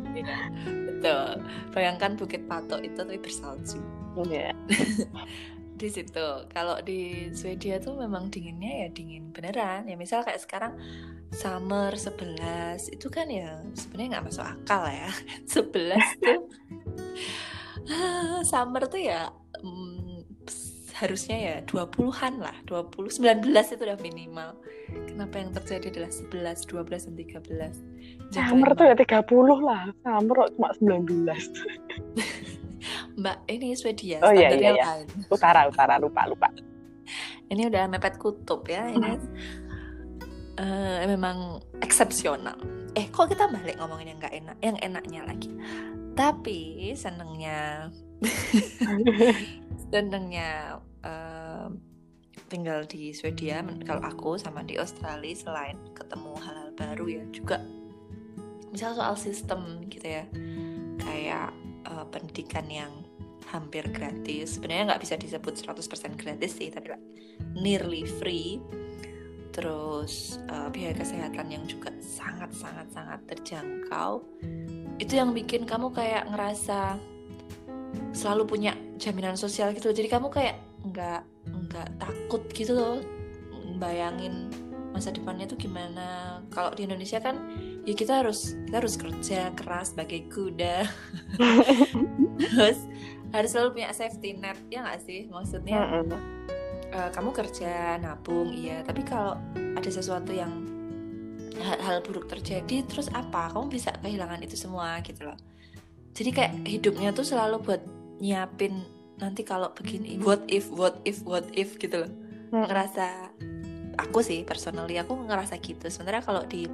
Betul. 0.65 1.45
Bayangkan 1.77 2.17
bukit 2.17 2.49
patok 2.49 2.81
itu 2.81 2.97
tapi 2.97 3.21
bersalju. 3.21 3.85
Ya. 4.33 4.57
di 5.77 5.93
situ 5.93 6.49
kalau 6.49 6.81
di 6.81 7.29
Swedia 7.37 7.77
tuh 7.77 8.01
memang 8.01 8.33
dinginnya 8.33 8.85
ya 8.85 8.89
dingin 8.89 9.29
beneran 9.29 9.85
ya 9.85 9.93
misal 9.93 10.25
kayak 10.25 10.41
sekarang 10.41 10.73
summer 11.37 11.93
11 11.93 12.97
itu 12.97 13.13
kan 13.13 13.29
ya 13.29 13.61
sebenarnya 13.77 14.17
nggak 14.17 14.27
masuk 14.33 14.45
akal 14.49 14.89
ya 14.89 15.13
11 15.53 16.01
tuh 16.25 16.41
ah, 17.93 18.41
summer 18.41 18.89
tuh 18.89 19.05
ya 19.05 19.29
mm, 19.61 19.96
harusnya 20.97 21.37
ya 21.37 21.57
20-an 21.69 22.41
lah 22.41 22.57
20 22.65 23.21
19 23.21 23.45
itu 23.53 23.83
udah 23.85 24.01
minimal 24.01 24.57
kenapa 25.05 25.35
yang 25.37 25.53
terjadi 25.53 25.93
adalah 25.93 26.09
11 26.09 26.65
12 26.65 27.07
dan 27.13 27.15
13 27.15 28.33
Summer 28.35 28.75
tuh 28.75 28.85
ya 28.91 28.95
30 28.99 29.23
lah. 29.63 29.87
Summer 30.03 30.37
cuma 30.57 30.69
19. 30.83 31.31
Mbak 33.21 33.37
ini 33.49 33.69
Swedia 33.75 34.19
Oh, 34.23 34.35
iya, 34.35 34.51
iya, 34.53 34.71
iya. 34.75 34.85
lain. 35.03 35.09
Utara, 35.31 35.67
utara, 35.71 35.97
lupa, 35.99 36.27
lupa. 36.27 36.49
ini 37.47 37.71
udah 37.71 37.87
mepet 37.87 38.19
kutub 38.19 38.67
ya 38.67 38.91
ini 38.91 39.15
eh, 40.59 41.07
memang 41.07 41.63
eksepsional 41.79 42.59
eh 42.99 43.07
kok 43.13 43.31
kita 43.31 43.47
balik 43.47 43.79
ngomongin 43.79 44.11
yang 44.11 44.19
nggak 44.19 44.35
enak 44.35 44.57
yang 44.65 44.77
enaknya 44.83 45.21
lagi 45.23 45.55
tapi 46.19 46.91
senengnya 46.99 47.93
senengnya 49.95 50.81
tinggal 52.47 52.87
di 52.87 53.11
Swedia 53.11 53.63
kalau 53.83 54.03
aku 54.07 54.39
sama 54.39 54.63
di 54.63 54.79
Australia 54.79 55.35
selain 55.35 55.77
ketemu 55.93 56.33
hal-hal 56.39 56.71
baru 56.79 57.07
ya 57.11 57.25
juga 57.35 57.59
misal 58.71 58.95
soal 58.95 59.17
sistem 59.19 59.83
gitu 59.91 60.07
ya 60.07 60.25
kayak 61.03 61.51
eh, 61.87 62.07
pendidikan 62.11 62.67
yang 62.71 62.93
hampir 63.51 63.87
gratis. 63.95 64.59
Sebenarnya 64.59 64.95
nggak 64.95 65.03
bisa 65.07 65.15
disebut 65.15 65.55
100% 65.55 66.19
gratis 66.19 66.53
sih 66.59 66.69
tapi 66.71 66.95
nearly 67.55 68.05
free. 68.05 68.59
Terus 69.55 70.43
eh, 70.51 70.69
biaya 70.69 70.95
kesehatan 70.95 71.49
yang 71.49 71.65
juga 71.65 71.95
sangat 72.03 72.53
sangat 72.53 72.87
sangat 72.93 73.21
terjangkau. 73.31 74.23
Itu 74.99 75.13
yang 75.15 75.33
bikin 75.33 75.65
kamu 75.65 75.95
kayak 75.95 76.29
ngerasa 76.29 76.99
selalu 78.13 78.43
punya 78.45 78.73
jaminan 79.01 79.39
sosial 79.39 79.73
gitu. 79.73 79.93
Jadi 79.93 80.09
kamu 80.11 80.29
kayak 80.29 80.57
nggak 80.87 81.23
nggak 81.47 81.89
takut 81.99 82.43
gitu 82.55 82.73
loh 82.75 82.99
bayangin 83.77 84.51
masa 84.97 85.13
depannya 85.13 85.45
tuh 85.45 85.61
gimana. 85.61 86.41
Kalau 86.49 86.73
di 86.73 86.89
Indonesia 86.89 87.21
kan 87.21 87.37
ya 87.85 87.93
kita 87.93 88.25
harus 88.25 88.57
kita 88.65 88.81
harus 88.81 88.97
kerja 88.97 89.53
keras 89.53 89.93
sebagai 89.93 90.25
kuda. 90.33 90.89
Terus 92.41 92.81
harus 93.37 93.51
selalu 93.53 93.77
punya 93.77 93.93
safety 93.93 94.41
net 94.41 94.57
ya 94.73 94.81
nggak 94.81 95.05
sih? 95.05 95.29
Maksudnya 95.29 95.77
Mm-mm. 95.77 96.17
eh, 96.97 97.11
kamu 97.13 97.31
kerja 97.37 98.01
nabung 98.01 98.57
iya. 98.57 98.81
Tapi 98.81 99.05
kalau 99.05 99.37
ada 99.53 99.91
sesuatu 99.93 100.33
yang 100.33 100.65
hal, 101.61 101.77
hal 101.85 101.97
buruk 102.01 102.33
terjadi 102.33 102.89
terus 102.89 103.13
apa? 103.13 103.53
Kamu 103.53 103.69
bisa 103.69 103.93
kehilangan 104.01 104.41
itu 104.41 104.57
semua 104.57 105.05
gitu 105.05 105.29
loh. 105.29 105.37
Jadi 106.17 106.33
kayak 106.33 106.65
hidupnya 106.65 107.13
tuh 107.13 107.29
selalu 107.29 107.61
buat 107.61 107.85
nyiapin 108.17 108.96
nanti 109.17 109.43
kalau 109.43 109.73
begini 109.73 110.21
what 110.21 110.45
if 110.49 110.69
what 110.69 111.01
if 111.09 111.25
what 111.25 111.47
if 111.57 111.81
gitu 111.81 112.05
loh. 112.05 112.13
Mm. 112.53 112.69
ngerasa 112.69 113.07
aku 113.97 114.21
sih 114.21 114.45
personally 114.45 115.01
aku 115.01 115.17
ngerasa 115.17 115.57
gitu. 115.59 115.89
Sementara 115.89 116.21
kalau 116.21 116.45
di 116.45 116.69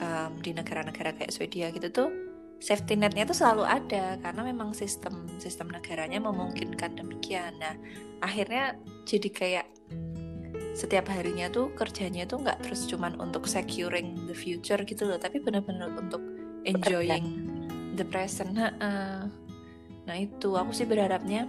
em, 0.00 0.32
di 0.40 0.50
negara-negara 0.56 1.14
kayak 1.14 1.30
Swedia 1.30 1.68
gitu 1.70 1.88
tuh 1.92 2.08
safety 2.58 2.96
netnya 2.96 3.28
tuh 3.28 3.36
selalu 3.36 3.64
ada. 3.68 4.16
Karena 4.18 4.42
memang 4.42 4.72
sistem 4.72 5.28
sistem 5.36 5.70
negaranya 5.70 6.18
memungkinkan 6.18 6.96
demikian. 6.96 7.54
Nah 7.60 7.76
akhirnya 8.24 8.80
jadi 9.04 9.28
kayak 9.28 9.66
setiap 10.74 11.06
harinya 11.06 11.46
tuh 11.54 11.70
kerjanya 11.78 12.26
tuh 12.26 12.42
nggak 12.42 12.66
terus 12.66 12.90
cuman 12.90 13.14
untuk 13.22 13.46
securing 13.46 14.26
the 14.26 14.34
future 14.34 14.80
gitu 14.82 15.06
loh. 15.06 15.20
Tapi 15.20 15.38
benar-benar 15.38 15.92
untuk 15.94 16.24
enjoying 16.64 17.54
the 17.94 18.02
present. 18.08 18.56
Ha-ha. 18.58 19.43
Nah 20.04 20.16
itu 20.20 20.52
aku 20.52 20.70
sih 20.76 20.84
berharapnya 20.84 21.48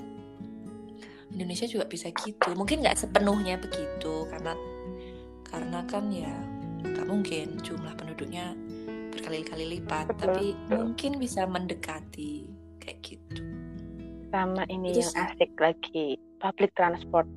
Indonesia 1.35 1.67
juga 1.67 1.85
bisa 1.91 2.07
gitu. 2.15 2.55
Mungkin 2.55 2.79
nggak 2.79 2.95
sepenuhnya 2.95 3.59
begitu 3.59 4.23
karena 4.31 4.55
karena 5.43 5.79
kan 5.83 6.07
ya 6.07 6.31
nggak 6.85 7.07
mungkin 7.11 7.59
jumlah 7.59 7.91
penduduknya 7.99 8.55
berkali-kali 9.11 9.79
lipat. 9.79 10.15
Betul, 10.15 10.19
tapi 10.23 10.45
betul. 10.55 10.75
mungkin 10.79 11.11
bisa 11.19 11.43
mendekati 11.43 12.47
kayak 12.79 12.99
gitu. 13.03 13.43
Sama 14.31 14.63
ini 14.71 14.95
Itu 14.95 15.03
yang 15.03 15.11
sih. 15.11 15.25
asik 15.27 15.51
lagi 15.59 16.07
public 16.39 16.71
transport. 16.79 17.27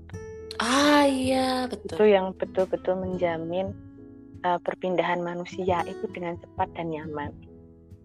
Ah 0.58 1.06
iya 1.06 1.66
itu 1.70 1.78
betul 1.86 2.06
yang 2.10 2.34
betul-betul 2.34 2.94
menjamin 2.98 3.70
uh, 4.42 4.58
perpindahan 4.62 5.22
manusia 5.22 5.82
itu 5.86 6.06
dengan 6.10 6.38
cepat 6.38 6.68
dan 6.74 6.90
nyaman 6.90 7.30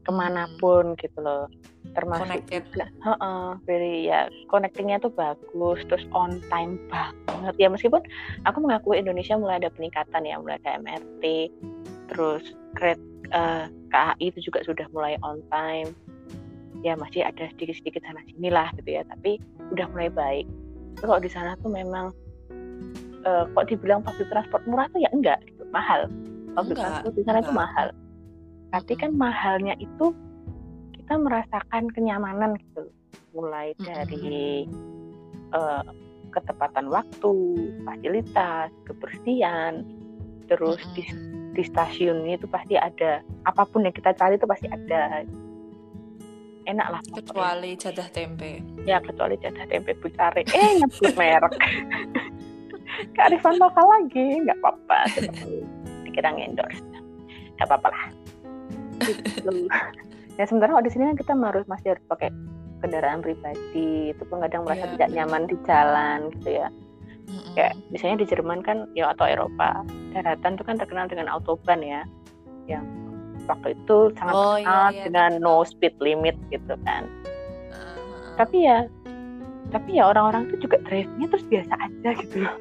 ke 0.04 0.12
mana 0.12 0.52
pun 0.60 0.94
gitu 1.00 1.20
loh. 1.24 1.48
Termasuk 1.96 2.28
Connected. 2.28 2.64
juga 2.72 2.86
heeh, 2.88 3.48
very 3.64 4.08
ya 4.08 4.28
connectingnya 4.52 5.00
tuh 5.00 5.12
bagus 5.16 5.80
terus 5.88 6.04
on 6.12 6.44
time 6.52 6.76
banget. 6.92 7.56
Ya 7.60 7.68
meskipun 7.72 8.04
aku 8.44 8.58
mengakui 8.60 9.00
Indonesia 9.00 9.40
mulai 9.40 9.64
ada 9.64 9.72
peningkatan 9.72 10.28
ya 10.28 10.36
mulai 10.40 10.60
ada 10.64 10.80
MRT 10.80 11.24
terus 12.12 12.44
kereta 12.76 13.02
eh, 13.34 13.66
KAI 13.90 14.26
itu 14.30 14.40
juga 14.52 14.60
sudah 14.68 14.86
mulai 14.92 15.16
on 15.24 15.40
time. 15.48 15.96
Ya 16.84 17.00
masih 17.00 17.24
ada 17.24 17.48
sedikit-sedikit 17.56 18.04
sana 18.04 18.20
sini 18.28 18.52
lah 18.52 18.68
gitu 18.76 19.00
ya 19.00 19.08
tapi 19.08 19.40
udah 19.72 19.88
mulai 19.96 20.12
baik. 20.12 20.46
Tapi 21.00 21.06
kalau 21.08 21.22
di 21.24 21.32
sana 21.32 21.56
tuh 21.64 21.72
memang 21.72 22.12
eh, 23.24 23.44
kok 23.48 23.66
dibilang 23.72 24.04
public 24.04 24.28
transport 24.28 24.64
murah 24.68 24.92
tuh 24.92 25.00
ya 25.00 25.10
enggak 25.16 25.40
gitu 25.48 25.64
mahal. 25.72 26.12
Public 26.54 26.76
Enggak, 26.76 26.84
transport 27.00 27.14
di 27.16 27.24
sana 27.24 27.40
tuh 27.40 27.56
enggak. 27.56 27.64
mahal 27.64 27.88
tapi 28.74 28.98
kan 28.98 29.14
mahalnya 29.14 29.78
itu 29.78 30.10
kita 30.98 31.14
merasakan 31.22 31.94
kenyamanan 31.94 32.58
gitu 32.58 32.90
mulai 33.38 33.78
dari 33.78 34.66
eh, 35.54 35.86
ketepatan 36.34 36.90
waktu 36.90 37.34
fasilitas 37.86 38.74
kebersihan 38.90 39.86
terus 40.50 40.82
di, 40.98 41.06
di 41.54 41.62
stasiun 41.62 42.26
itu 42.26 42.50
pasti 42.50 42.74
ada 42.74 43.22
apa 43.46 43.62
pun 43.70 43.86
yang 43.86 43.94
kita 43.94 44.12
cari 44.18 44.42
itu 44.42 44.50
pasti 44.50 44.68
ada. 44.68 45.22
Enak 46.64 46.88
lah 46.96 47.02
kecuali 47.12 47.76
jadah 47.76 48.08
tempe. 48.10 48.64
Ya 48.88 49.04
kecuali 49.04 49.36
jatah 49.36 49.68
tempe 49.68 49.94
bucare 50.00 50.48
eh 50.48 50.72
nyebut 50.80 51.12
merek. 51.20 51.54
Kearifan 53.16 53.60
lokal 53.60 53.86
lagi 53.86 54.42
nggak 54.48 54.58
apa-apa 54.64 55.00
dikira 56.14 56.30
endorse 56.38 56.78
nggak 57.58 57.66
apa-apa 57.66 57.90
lah 57.90 58.23
gitu. 59.08 59.68
ya 60.40 60.44
sementara 60.50 60.74
kalau 60.74 60.86
di 60.86 60.92
sini 60.92 61.04
kan 61.14 61.18
kita 61.18 61.34
harus 61.38 61.66
masih 61.70 61.94
harus 61.94 62.04
pakai 62.10 62.30
kendaraan 62.84 63.24
pribadi 63.24 64.12
itu 64.12 64.24
pun 64.28 64.44
kadang 64.44 64.68
merasa 64.68 64.84
Iya, 64.84 64.92
tidak 65.00 65.10
nyaman 65.16 65.44
di 65.48 65.56
jalan 65.64 66.20
gitu 66.40 66.50
ya. 66.60 66.68
Mm-mm. 67.24 67.56
kayak 67.56 67.74
misalnya 67.88 68.20
di 68.20 68.28
Jerman 68.28 68.60
kan 68.68 68.84
ya 69.00 69.16
atau 69.16 69.24
Eropa 69.24 69.88
daratan 70.12 70.60
itu 70.60 70.64
kan 70.68 70.76
terkenal 70.76 71.08
dengan 71.08 71.32
autobahn 71.32 71.80
ya. 71.80 72.04
Yang 72.68 72.84
waktu 73.48 73.80
itu 73.80 73.98
sangat 74.20 74.34
Oh, 74.36 74.60
terkenal 74.60 74.92
iya, 74.92 74.92
iya, 74.92 75.04
dengan 75.08 75.32
no 75.40 75.64
speed 75.64 75.96
limit 76.04 76.36
gitu 76.52 76.76
kan. 76.84 77.08
Ah, 77.72 78.44
tapi 78.44 78.68
ya 78.68 78.92
tapi 79.72 79.96
ya 79.98 80.12
orang-orang 80.12 80.52
itu 80.52 80.68
juga 80.68 80.78
drive-nya 80.84 81.26
terus 81.32 81.48
biasa 81.48 81.74
aja 81.80 82.10
gitu 82.20 82.44
loh. 82.44 82.56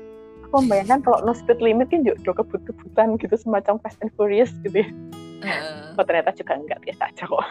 Aku 0.46 0.62
membayangkan 0.62 1.02
kalau 1.02 1.18
no 1.26 1.34
speed 1.34 1.58
limit 1.58 1.90
kan 1.90 2.06
juga 2.06 2.38
kebut-kebutan 2.38 3.18
gitu 3.18 3.34
semacam 3.34 3.82
Fast 3.82 3.98
and 4.00 4.14
Furious 4.14 4.54
gitu 4.62 4.86
ya 4.86 4.88
ah. 5.48 5.98
oh, 5.98 6.04
ternyata 6.06 6.30
juga 6.36 6.52
enggak 6.58 6.80
biasa 6.82 7.02
aja 7.10 7.24
kok 7.26 7.46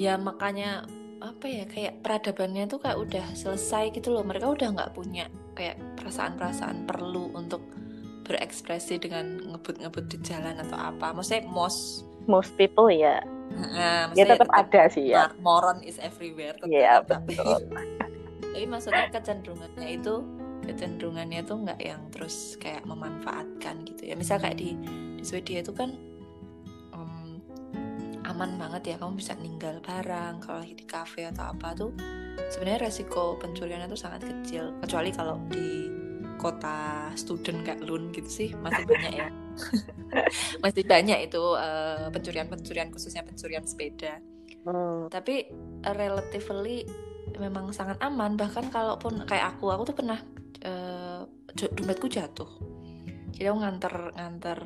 ya 0.00 0.14
makanya 0.18 0.82
apa 1.22 1.46
ya 1.46 1.64
kayak 1.70 2.02
peradabannya 2.02 2.66
tuh 2.66 2.82
kayak 2.82 2.98
udah 2.98 3.26
selesai 3.38 3.94
gitu 3.94 4.10
loh. 4.10 4.26
Mereka 4.26 4.50
udah 4.50 4.68
nggak 4.74 4.92
punya 4.92 5.30
kayak 5.54 5.78
perasaan-perasaan 5.94 6.84
perlu 6.84 7.30
untuk 7.38 7.62
berekspresi 8.26 8.98
dengan 8.98 9.38
ngebut-ngebut 9.54 10.10
di 10.10 10.18
jalan 10.26 10.58
atau 10.58 10.74
apa. 10.74 11.14
Maksudnya 11.14 11.46
most 11.46 12.02
most 12.26 12.50
people 12.58 12.90
ya. 12.90 13.22
Nah, 13.54 14.10
ya 14.16 14.24
tetap 14.26 14.50
ada 14.50 14.88
sih 14.90 15.12
ya. 15.14 15.30
mor- 15.38 15.70
moron 15.70 15.78
is 15.84 16.00
everywhere 16.00 16.56
tetap, 16.56 16.72
Iya, 16.72 17.04
tapi 17.06 17.36
betul. 17.38 17.60
tapi 18.42 18.64
maksudnya 18.66 19.06
kecenderungannya 19.12 19.88
itu 19.94 20.14
kecenderungannya 20.62 21.40
tuh 21.46 21.56
nggak 21.66 21.80
yang 21.82 22.02
terus 22.10 22.58
kayak 22.58 22.82
memanfaatkan 22.82 23.86
gitu 23.86 24.10
ya. 24.10 24.14
Misal 24.18 24.42
kayak 24.42 24.58
di 24.58 24.74
di 25.18 25.22
Swedia 25.22 25.62
itu 25.62 25.70
kan 25.70 25.94
aman 28.42 28.58
banget 28.58 28.82
ya 28.90 28.96
kamu 28.98 29.22
bisa 29.22 29.38
ninggal 29.38 29.78
barang 29.78 30.42
kalau 30.42 30.66
lagi 30.66 30.74
di 30.74 30.82
kafe 30.82 31.30
atau 31.30 31.54
apa 31.54 31.78
tuh 31.78 31.94
sebenarnya 32.50 32.90
resiko 32.90 33.38
pencuriannya 33.38 33.86
tuh 33.86 33.94
sangat 34.02 34.26
kecil. 34.26 34.74
Kecuali 34.82 35.14
kalau 35.14 35.38
di 35.46 35.86
kota 36.42 37.06
student 37.14 37.62
kayak 37.62 37.86
Lund 37.86 38.10
gitu 38.10 38.26
sih 38.26 38.50
masih 38.58 38.82
banyak 38.82 39.14
ya. 39.14 39.30
Masih 40.64 40.82
banyak 40.82 41.30
itu 41.30 41.42
eh, 41.54 42.10
pencurian-pencurian 42.10 42.90
khususnya 42.90 43.22
pencurian 43.22 43.62
sepeda. 43.62 44.18
Hmm, 44.66 45.06
tapi 45.06 45.46
uh, 45.86 45.94
relatively 45.94 46.82
memang 47.38 47.70
sangat 47.70 48.02
aman. 48.02 48.34
Bahkan 48.34 48.74
kalaupun 48.74 49.22
kayak 49.22 49.54
aku 49.54 49.70
aku 49.70 49.94
tuh 49.94 49.96
pernah 50.02 50.18
uh, 50.66 51.22
dompetku 51.54 52.10
jatuh. 52.10 52.50
Jadi 53.38 53.46
aku 53.46 53.58
nganter 53.62 53.94
nganter 54.18 54.58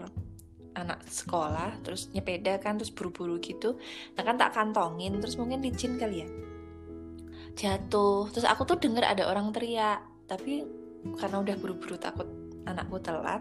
anak 0.77 1.01
sekolah 1.09 1.81
terus 1.81 2.12
nyepeda 2.12 2.61
kan 2.61 2.77
terus 2.77 2.93
buru-buru 2.93 3.41
gitu. 3.41 3.81
Nah 4.15 4.23
kan 4.23 4.37
tak 4.37 4.53
kantongin 4.53 5.17
terus 5.19 5.41
mungkin 5.41 5.65
licin 5.65 5.97
kali 5.97 6.23
ya. 6.23 6.29
Jatuh. 7.57 8.29
Terus 8.31 8.45
aku 8.45 8.69
tuh 8.69 8.77
denger 8.77 9.09
ada 9.09 9.25
orang 9.25 9.51
teriak. 9.57 10.05
Tapi 10.29 10.62
karena 11.17 11.41
udah 11.41 11.57
buru-buru 11.57 11.97
takut 11.97 12.29
anakku 12.67 12.99
telat 12.99 13.41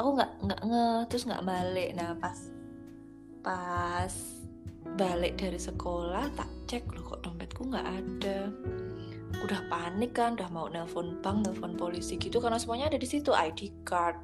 aku 0.00 0.16
nggak 0.16 0.30
nggak 0.48 0.60
nge 0.64 0.86
terus 1.12 1.24
nggak 1.28 1.44
balik. 1.44 1.90
Nah 1.96 2.10
pas 2.16 2.38
pas 3.44 4.12
balik 4.96 5.36
dari 5.36 5.60
sekolah 5.60 6.32
tak 6.32 6.48
cek 6.68 6.88
loh 6.96 7.04
kok 7.04 7.20
dompetku 7.24 7.68
nggak 7.68 7.86
ada? 7.86 8.48
Udah 9.44 9.60
panik 9.68 10.16
kan 10.16 10.34
udah 10.40 10.48
mau 10.48 10.66
nelpon 10.72 11.20
bank 11.20 11.44
nelpon 11.44 11.76
polisi 11.76 12.16
gitu 12.16 12.40
karena 12.40 12.56
semuanya 12.56 12.88
ada 12.90 12.98
di 12.98 13.08
situ 13.08 13.30
ID 13.36 13.84
card 13.84 14.16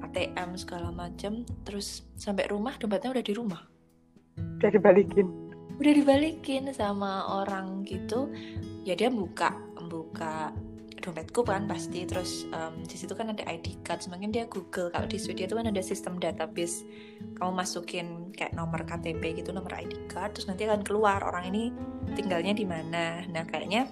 ATM 0.00 0.56
segala 0.56 0.88
macam 0.90 1.44
terus 1.64 2.04
sampai 2.16 2.48
rumah 2.48 2.76
dompetnya 2.76 3.14
udah 3.14 3.24
di 3.24 3.34
rumah. 3.36 3.62
Udah 4.60 4.70
dibalikin. 4.72 5.26
Udah 5.80 5.92
dibalikin 5.96 6.68
sama 6.76 7.40
orang 7.40 7.84
gitu. 7.88 8.28
Ya 8.84 8.96
dia 8.96 9.08
buka 9.08 9.56
buka 9.88 10.52
dompetku 11.00 11.40
kan 11.44 11.64
pasti. 11.64 12.04
Terus 12.04 12.44
em, 12.52 12.84
di 12.84 12.96
situ 12.96 13.16
kan 13.16 13.32
ada 13.32 13.44
ID 13.48 13.80
card. 13.80 14.04
Semakin 14.04 14.28
dia 14.32 14.44
Google 14.48 14.92
kalau 14.92 15.08
di 15.08 15.16
Swedia 15.16 15.48
itu 15.48 15.56
kan 15.56 15.68
ada 15.68 15.80
sistem 15.80 16.20
database. 16.20 16.84
Kamu 17.40 17.52
masukin 17.56 18.32
kayak 18.36 18.52
nomor 18.52 18.84
KTP 18.84 19.40
gitu 19.40 19.52
nomor 19.56 19.72
ID 19.72 20.08
card 20.12 20.36
terus 20.36 20.48
nanti 20.48 20.68
akan 20.68 20.84
keluar 20.84 21.24
orang 21.24 21.48
ini 21.48 21.72
tinggalnya 22.12 22.52
di 22.52 22.68
mana. 22.68 23.24
Nah 23.28 23.44
kayaknya 23.48 23.88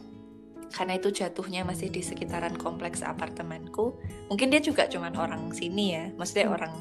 karena 0.73 1.01
itu 1.01 1.09
jatuhnya 1.09 1.65
masih 1.65 1.89
di 1.89 2.05
sekitaran 2.05 2.55
kompleks 2.61 3.01
apartemenku 3.01 3.97
mungkin 4.29 4.53
dia 4.53 4.61
juga 4.61 4.85
cuman 4.87 5.17
orang 5.17 5.51
sini 5.57 5.97
ya 5.97 6.05
maksudnya 6.15 6.47
Hmm. 6.49 6.57
orang 6.57 6.75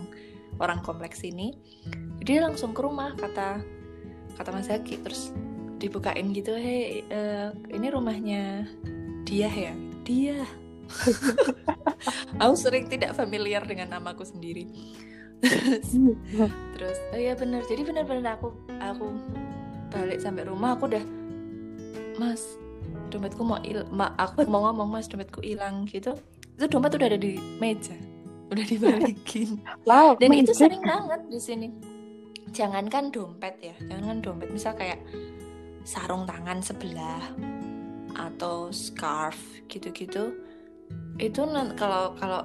orang 0.58 0.80
kompleks 0.82 1.22
sini. 1.22 1.54
Dia 2.22 2.42
langsung 2.44 2.74
ke 2.74 2.82
rumah 2.82 3.14
kata 3.14 3.62
kata 4.38 4.50
Mas 4.54 4.70
Zaki 4.70 5.02
terus 5.02 5.34
dibukain 5.78 6.34
gitu 6.34 6.58
hei 6.58 7.06
eh, 7.06 7.50
ini 7.70 7.88
rumahnya 7.94 8.66
dia 9.26 9.50
ya? 9.50 9.74
Dia 10.02 10.42
aku 12.42 12.56
sering 12.58 12.90
tidak 12.90 13.14
familiar 13.14 13.64
dengan 13.68 13.94
namaku 13.94 14.24
sendiri. 14.26 14.66
Terus 16.74 16.98
oh 17.14 17.20
iya 17.20 17.38
bener. 17.38 17.62
Jadi 17.70 17.82
bener-bener 17.86 18.40
aku 18.40 18.56
aku 18.82 19.06
balik 19.94 20.20
sampai 20.24 20.48
rumah 20.48 20.74
aku 20.76 20.90
udah 20.90 21.06
mas 22.18 22.58
dompetku 23.08 23.42
mau 23.44 23.60
il 23.64 23.84
ma, 23.90 24.14
aku 24.20 24.46
mau 24.48 24.70
ngomong 24.70 24.88
mas 25.00 25.08
dompetku 25.08 25.42
hilang 25.42 25.88
gitu. 25.88 26.16
Itu 26.60 26.66
dompet 26.68 26.98
udah 26.98 27.08
ada 27.14 27.20
di 27.20 27.40
meja 27.58 27.98
udah 28.48 28.66
dibalikin. 28.66 29.60
Wow 29.88 30.16
dan 30.20 30.32
itu 30.36 30.56
sering 30.56 30.84
banget 30.84 31.22
di 31.28 31.40
sini. 31.40 31.68
Jangankan 32.56 33.12
dompet 33.12 33.60
ya 33.60 33.76
jangankan 33.92 34.20
dompet 34.24 34.50
misal 34.52 34.72
kayak 34.76 35.04
sarung 35.88 36.28
tangan 36.28 36.60
sebelah 36.64 37.24
atau 38.18 38.74
scarf 38.74 39.38
gitu-gitu 39.70 40.36
itu 41.22 41.42
kalau 41.80 42.16
kalau 42.18 42.44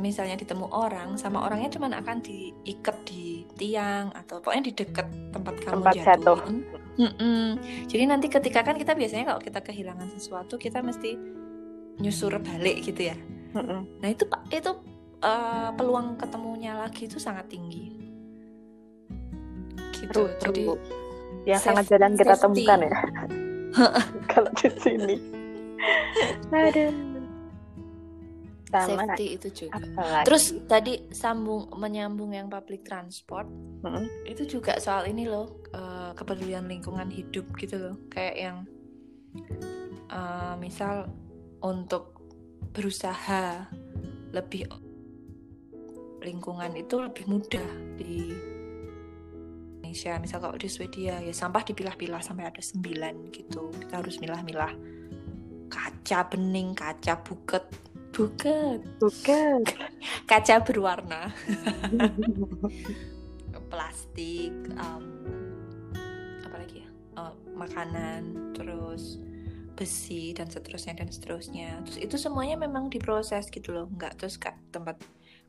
misalnya 0.00 0.40
ditemu 0.40 0.72
orang 0.72 1.20
sama 1.20 1.44
orangnya 1.44 1.68
cuma 1.76 1.92
akan 1.92 2.24
diikat 2.24 2.96
di 3.04 3.44
tiang 3.60 4.08
atau 4.16 4.40
pokoknya 4.40 4.72
di 4.72 4.72
dekat 4.72 5.06
tempat 5.32 5.54
kamu 5.60 5.72
Tempat 5.84 5.94
jatuh. 6.00 6.38
Mm-mm. 6.92 7.56
Jadi 7.88 8.04
nanti 8.04 8.28
ketika 8.28 8.60
kan 8.60 8.76
kita 8.76 8.92
biasanya 8.92 9.24
kalau 9.26 9.40
kita 9.40 9.60
kehilangan 9.60 10.08
sesuatu 10.10 10.56
kita 10.56 10.80
mesti 10.80 11.16
nyusur 11.98 12.36
balik 12.38 12.82
gitu 12.82 13.08
ya. 13.08 13.16
Mm-mm. 13.52 14.00
Nah 14.00 14.08
itu 14.08 14.24
pak 14.24 14.48
itu 14.48 14.72
eh, 15.18 15.70
peluang 15.72 16.16
ketemunya 16.16 16.76
lagi 16.76 17.06
itu 17.06 17.16
sangat 17.16 17.48
tinggi. 17.48 17.96
Gitu. 19.92 20.10
True, 20.10 20.30
Jadi 20.36 20.62
true. 20.66 20.78
yang 21.44 21.56
safe- 21.58 21.78
sangat 21.78 21.84
jarang 21.88 22.12
kita 22.12 22.34
safety. 22.34 22.66
temukan 22.66 22.78
ya 22.82 22.92
kalau 24.32 24.50
di 24.52 24.68
sini 24.76 25.16
Aduh. 26.52 26.90
Sama 28.72 29.04
safety 29.04 29.26
itu 29.36 29.48
juga 29.52 29.76
apalagi. 29.76 30.24
terus 30.24 30.44
tadi 30.64 30.94
sambung 31.12 31.68
menyambung 31.76 32.32
yang 32.32 32.48
public 32.48 32.88
transport 32.88 33.44
Mm-mm. 33.84 34.08
itu 34.24 34.48
juga 34.48 34.80
soal 34.80 35.12
ini 35.12 35.28
loh 35.28 35.60
eh, 35.76 36.10
kepedulian 36.16 36.64
lingkungan 36.64 37.12
hidup 37.12 37.44
gitu 37.60 37.76
loh 37.76 37.96
kayak 38.08 38.36
yang 38.40 38.56
eh, 40.08 40.54
misal 40.56 41.12
untuk 41.60 42.16
berusaha 42.72 43.68
lebih 44.32 44.64
lingkungan 46.24 46.72
itu 46.78 46.96
lebih 46.96 47.28
mudah 47.28 47.68
di 48.00 48.32
Indonesia 49.92 50.16
misal 50.24 50.40
kalau 50.40 50.56
di 50.56 50.72
Swedia 50.72 51.20
ya 51.20 51.34
sampah 51.36 51.68
dipilah-pilah 51.68 52.24
sampai 52.24 52.48
ada 52.48 52.64
sembilan 52.64 53.28
gitu 53.28 53.68
kita 53.76 54.00
harus 54.00 54.16
milah-milah 54.24 54.72
kaca 55.68 56.32
bening 56.32 56.72
kaca 56.72 57.20
buket 57.20 57.68
buket 58.12 58.80
bukan 59.00 59.64
kaca 60.30 60.60
berwarna. 60.62 61.32
Plastik 63.72 64.52
um, 64.76 65.04
apa 66.44 66.56
lagi 66.60 66.84
ya? 66.84 66.88
Uh, 67.16 67.34
makanan 67.56 68.52
terus 68.52 69.16
besi 69.72 70.36
dan 70.36 70.52
seterusnya 70.52 71.00
dan 71.00 71.08
seterusnya. 71.08 71.80
Terus 71.88 71.98
itu 71.98 72.16
semuanya 72.20 72.60
memang 72.60 72.92
diproses 72.92 73.48
gitu 73.48 73.72
loh. 73.72 73.88
Nggak 73.96 74.20
terus 74.20 74.36
kak 74.36 74.60
tempat 74.68 75.00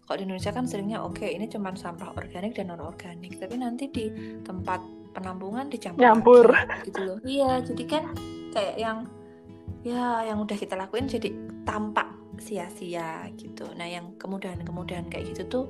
kalau 0.08 0.20
di 0.20 0.24
Indonesia 0.28 0.52
kan 0.52 0.68
seringnya 0.68 1.00
oke 1.04 1.24
ini 1.24 1.48
cuma 1.48 1.72
sampah 1.76 2.16
organik 2.16 2.56
dan 2.56 2.72
non 2.72 2.84
organik 2.84 3.40
tapi 3.40 3.56
nanti 3.56 3.88
di 3.88 4.12
tempat 4.44 4.84
penampungan 5.16 5.72
dicampur 5.72 6.04
Nyampur. 6.04 6.48
lagi, 6.52 6.92
gitu 6.92 7.02
loh. 7.04 7.18
Iya 7.24 7.52
jadi 7.64 7.84
kan 7.88 8.04
kayak 8.52 8.76
yang 8.80 8.98
ya 9.84 10.24
yang 10.28 10.40
udah 10.40 10.56
kita 10.56 10.80
lakuin 10.80 11.12
jadi 11.12 11.32
tampak 11.68 12.23
sia-sia 12.38 13.30
gitu. 13.36 13.66
Nah 13.76 13.86
yang 13.86 14.16
kemudahan-kemudahan 14.18 15.10
kayak 15.10 15.34
gitu 15.34 15.44
tuh 15.46 15.66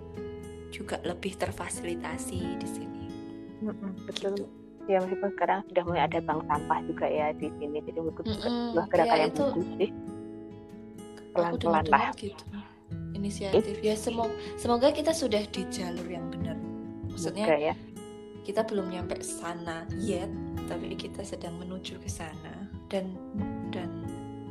juga 0.70 0.98
lebih 1.04 1.36
terfasilitasi 1.36 2.40
di 2.58 2.68
sini. 2.68 3.04
Mm-mm, 3.64 3.92
betul. 4.06 4.36
Gitu. 4.36 4.48
ya 4.84 5.00
meskipun 5.00 5.32
sekarang 5.40 5.64
sudah 5.72 5.84
mulai 5.88 6.04
ada 6.04 6.20
bank 6.20 6.44
sampah 6.44 6.84
juga 6.84 7.08
ya 7.08 7.32
di 7.32 7.48
sini 7.56 7.80
jadi 7.80 8.04
menurutku 8.04 8.28
juga 8.28 8.52
sebuah 8.52 8.86
gerakan 8.92 9.08
ya 9.08 9.16
yang 9.16 9.32
itu- 9.32 9.48
bagus 9.48 9.68
sih. 9.80 9.90
Pelan-pelan 11.32 11.86
lah. 11.88 12.12
gitu. 12.14 12.44
Inisiatif. 13.16 13.80
Ya 13.80 13.96
semoga 13.96 14.36
semoga 14.60 14.92
kita 14.92 15.16
sudah 15.16 15.40
di 15.48 15.64
jalur 15.72 16.04
yang 16.06 16.28
benar. 16.28 16.60
Maksudnya 17.08 17.48
Semoga 17.48 17.58
ya. 17.64 17.76
kita 18.44 18.62
belum 18.68 18.92
nyampe 18.92 19.16
sana 19.24 19.88
yet 19.98 20.28
tapi 20.68 20.92
kita 21.00 21.24
sedang 21.24 21.56
menuju 21.58 22.04
ke 22.04 22.10
sana. 22.12 22.68
Dan 22.92 23.16
dan 23.72 24.04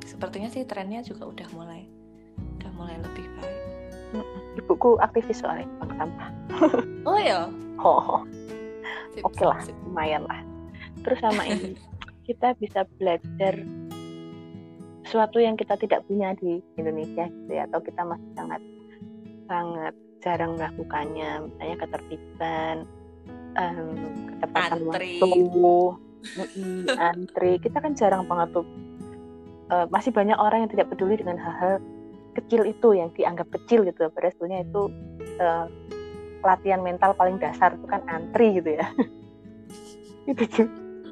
sepertinya 0.02 0.48
sih 0.48 0.64
trennya 0.64 1.04
juga 1.04 1.28
udah 1.28 1.48
mulai 1.52 1.84
mulai 2.82 2.98
lebih 2.98 3.26
baik. 3.38 3.60
Ibuku 4.58 4.98
aktivis 4.98 5.38
soalnya 5.38 5.70
bank 5.80 5.92
sampah 5.96 6.28
oh 7.08 7.18
ya 7.22 7.48
oh 7.78 8.26
Oke 9.22 9.44
lah. 9.44 9.60
sip, 9.60 9.76
lumayan 9.84 10.24
lah. 10.24 10.40
Terus 11.04 11.20
sama 11.20 11.44
ini 11.44 11.76
kita 12.28 12.56
bisa 12.56 12.88
belajar 12.96 13.60
sesuatu 15.04 15.36
yang 15.36 15.52
kita 15.60 15.76
tidak 15.76 16.00
punya 16.08 16.32
di 16.40 16.64
Indonesia 16.80 17.28
gitu 17.28 17.52
ya 17.52 17.68
atau 17.68 17.84
kita 17.84 18.08
masih 18.08 18.30
sangat 18.32 18.62
sangat 19.44 19.94
jarang 20.24 20.56
melakukannya. 20.56 21.44
Misalnya 21.44 21.76
ketertiban 21.84 22.76
em, 23.60 23.88
ketepatan 24.32 24.80
Antri. 24.80 25.20
waktu 25.20 25.76
antri. 26.96 27.52
Kita 27.60 27.84
kan 27.84 27.92
jarang 27.92 28.24
banget 28.24 28.56
tuh 28.56 28.64
Eh, 29.72 29.86
masih 29.88 30.12
banyak 30.12 30.36
orang 30.36 30.68
yang 30.68 30.70
tidak 30.76 30.92
peduli 30.92 31.16
dengan 31.16 31.40
hal-hal 31.40 31.80
kecil 32.32 32.68
itu 32.68 32.88
yang 32.96 33.12
dianggap 33.12 33.48
kecil 33.60 33.84
gitu. 33.86 34.08
Padahal 34.12 34.32
sebetulnya 34.34 34.60
itu 34.64 34.82
eh, 35.38 35.66
latihan 36.42 36.80
mental 36.82 37.14
paling 37.14 37.38
dasar 37.38 37.76
itu 37.76 37.86
kan 37.86 38.02
antri 38.10 38.58
gitu 38.58 38.76
ya. 38.76 38.86
Itu 40.22 40.46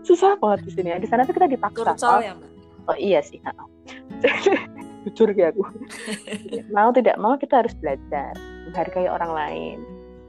susah 0.07 0.39
banget 0.39 0.71
di 0.71 0.71
sini. 0.71 0.89
Ya 0.95 0.99
di 1.03 1.11
sana 1.11 1.27
tuh 1.27 1.35
kita 1.35 1.51
dipaksa. 1.51 1.99
Kurcol 1.99 2.23
ya 2.23 2.33
mbak? 2.39 2.51
Oh 2.89 2.97
iya 2.99 3.21
sih 3.23 3.39
jujur 5.07 5.33
ya 5.35 5.51
aku. 5.51 5.67
Mau 6.77 6.95
tidak 6.95 7.17
mau 7.19 7.35
kita 7.35 7.65
harus 7.65 7.75
belajar 7.79 8.37
menghargai 8.71 9.09
orang 9.11 9.33
lain 9.33 9.79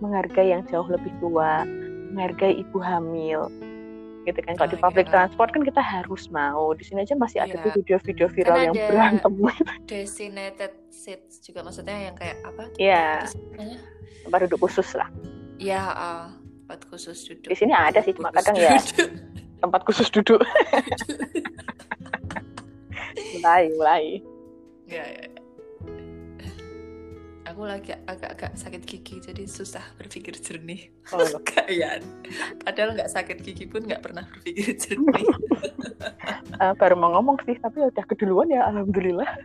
menghargai 0.02 0.50
yang 0.50 0.66
jauh 0.66 0.86
lebih 0.90 1.14
tua 1.22 1.64
menghargai 2.12 2.58
ibu 2.58 2.82
hamil 2.82 3.48
gitu 4.22 4.40
kan. 4.40 4.54
Kalau 4.54 4.70
Oh, 4.70 4.74
di 4.74 4.78
public 4.78 5.06
iya. 5.08 5.14
transport 5.14 5.50
kan 5.50 5.62
kita 5.62 5.82
harus 5.82 6.30
mau. 6.30 6.72
Di 6.72 6.84
sini 6.84 7.02
aja 7.02 7.16
masih 7.16 7.42
ada 7.42 7.54
Iya. 7.54 7.64
tuh 7.64 7.72
video-video 7.74 8.28
viral 8.28 8.54
Kan 8.54 8.64
yang 8.64 8.76
ada- 8.76 8.88
berantem. 8.88 9.34
designated 9.90 10.72
seats 10.90 11.42
juga 11.42 11.62
maksudnya 11.62 11.98
yang 11.98 12.16
kayak 12.16 12.38
apa? 12.44 12.64
Iya, 12.78 13.26
Namanya? 13.58 13.78
tempat 14.24 14.40
duduk 14.46 14.60
khusus 14.62 14.90
lah. 14.94 15.10
Ya 15.58 15.82
uh, 15.90 16.26
tempat 16.64 16.86
khusus 16.88 17.18
duduk. 17.26 17.50
Di 17.50 17.58
sini 17.58 17.74
ada 17.74 18.00
sih 18.00 18.14
cuma 18.14 18.30
kadang 18.30 18.54
ya 18.56 18.78
tempat 19.58 19.82
khusus 19.86 20.10
duduk. 20.10 20.42
Mulai 23.34 23.64
mulai. 23.76 24.06
Ya, 24.88 25.04
ya, 25.04 25.24
ya. 25.26 25.41
Aku 27.62 27.70
lagi 27.70 27.94
agak-agak 27.94 28.58
sakit 28.58 28.82
gigi 28.90 29.22
jadi 29.22 29.46
susah 29.46 29.86
berpikir 29.94 30.34
jernih. 30.34 30.90
Oh, 31.14 31.22
kayak 31.54 32.02
padahal 32.66 32.98
nggak 32.98 33.14
sakit 33.14 33.38
gigi 33.46 33.70
pun 33.70 33.86
nggak 33.86 34.02
pernah 34.02 34.26
berpikir 34.26 34.74
jernih. 34.82 35.30
Eh, 36.58 36.74
baru 36.82 36.98
mau 36.98 37.14
ngomong 37.14 37.38
sih 37.46 37.54
tapi 37.62 37.86
udah 37.86 38.02
keduluan 38.10 38.50
ya 38.50 38.66
alhamdulillah. 38.66 39.30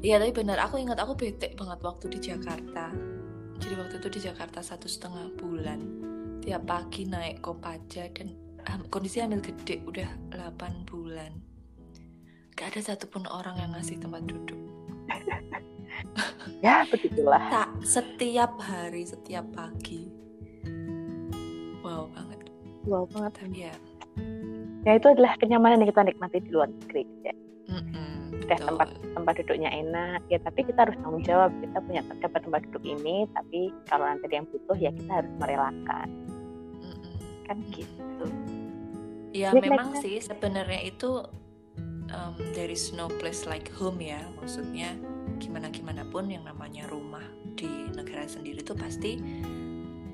Iya 0.00 0.16
tapi 0.16 0.32
benar 0.32 0.56
aku 0.64 0.80
ingat 0.80 0.96
aku 0.96 1.12
bete 1.12 1.52
banget 1.56 1.80
waktu 1.84 2.08
di 2.08 2.20
Jakarta. 2.24 2.88
Jadi 3.60 3.74
waktu 3.76 4.00
itu 4.00 4.08
di 4.08 4.20
Jakarta 4.24 4.64
satu 4.64 4.88
setengah 4.88 5.28
bulan. 5.36 5.76
Tiap 6.40 6.64
pagi 6.64 7.04
naik 7.04 7.44
kopaja 7.44 8.08
dan 8.08 8.32
ham- 8.64 8.88
kondisi 8.88 9.20
hamil 9.20 9.44
gede 9.44 9.84
udah 9.84 10.08
8 10.32 10.88
bulan. 10.88 11.36
Gak 12.56 12.72
ada 12.72 12.80
satupun 12.80 13.28
orang 13.28 13.60
yang 13.60 13.76
ngasih 13.76 14.00
tempat 14.00 14.24
duduk 14.24 14.60
ya 16.66 16.84
begitulah. 16.88 17.42
Tak 17.50 17.68
setiap 17.82 18.56
hari 18.60 19.04
setiap 19.04 19.44
pagi. 19.52 20.08
Wow 21.80 22.08
banget. 22.12 22.40
Wow 22.84 23.04
banget. 23.08 23.32
Ya 23.52 23.74
ya 24.80 24.96
itu 24.96 25.06
adalah 25.12 25.36
kenyamanan 25.36 25.84
yang 25.84 25.92
kita 25.92 26.08
nikmati 26.08 26.40
di 26.40 26.50
luar 26.52 26.68
negeri 26.72 27.04
ya. 27.20 27.34
Mm-mm, 27.70 28.34
udah 28.42 28.56
betul. 28.58 28.66
tempat 28.66 28.88
tempat 29.14 29.32
duduknya 29.44 29.70
enak 29.70 30.20
ya 30.26 30.38
tapi 30.42 30.66
kita 30.66 30.88
harus 30.88 30.96
tanggung 31.00 31.24
jawab. 31.24 31.50
Kita 31.60 31.78
punya 31.84 32.00
dapat 32.20 32.40
tempat 32.44 32.60
duduk 32.68 32.84
ini 32.84 33.28
tapi 33.36 33.70
kalau 33.86 34.04
nanti 34.08 34.24
ada 34.26 34.36
yang 34.42 34.48
butuh 34.48 34.76
ya 34.76 34.90
kita 34.92 35.12
harus 35.12 35.32
merelakan. 35.38 36.08
Mm-mm. 36.80 37.14
kan 37.46 37.56
gitu. 37.72 38.26
Ya 39.30 39.54
Like- 39.54 39.68
memang 39.70 39.94
like- 39.94 40.02
sih 40.02 40.16
sebenarnya 40.18 40.80
itu 40.90 41.22
um, 42.10 42.34
there 42.56 42.66
is 42.70 42.90
no 42.90 43.06
place 43.20 43.46
like 43.46 43.70
home 43.70 44.02
ya. 44.02 44.18
Maksudnya 44.40 44.98
gimana 45.40 45.72
gimana 45.72 46.04
pun 46.04 46.28
yang 46.28 46.44
namanya 46.44 46.84
rumah 46.86 47.24
di 47.56 47.88
negara 47.90 48.28
sendiri 48.28 48.60
itu 48.60 48.76
pasti 48.76 49.16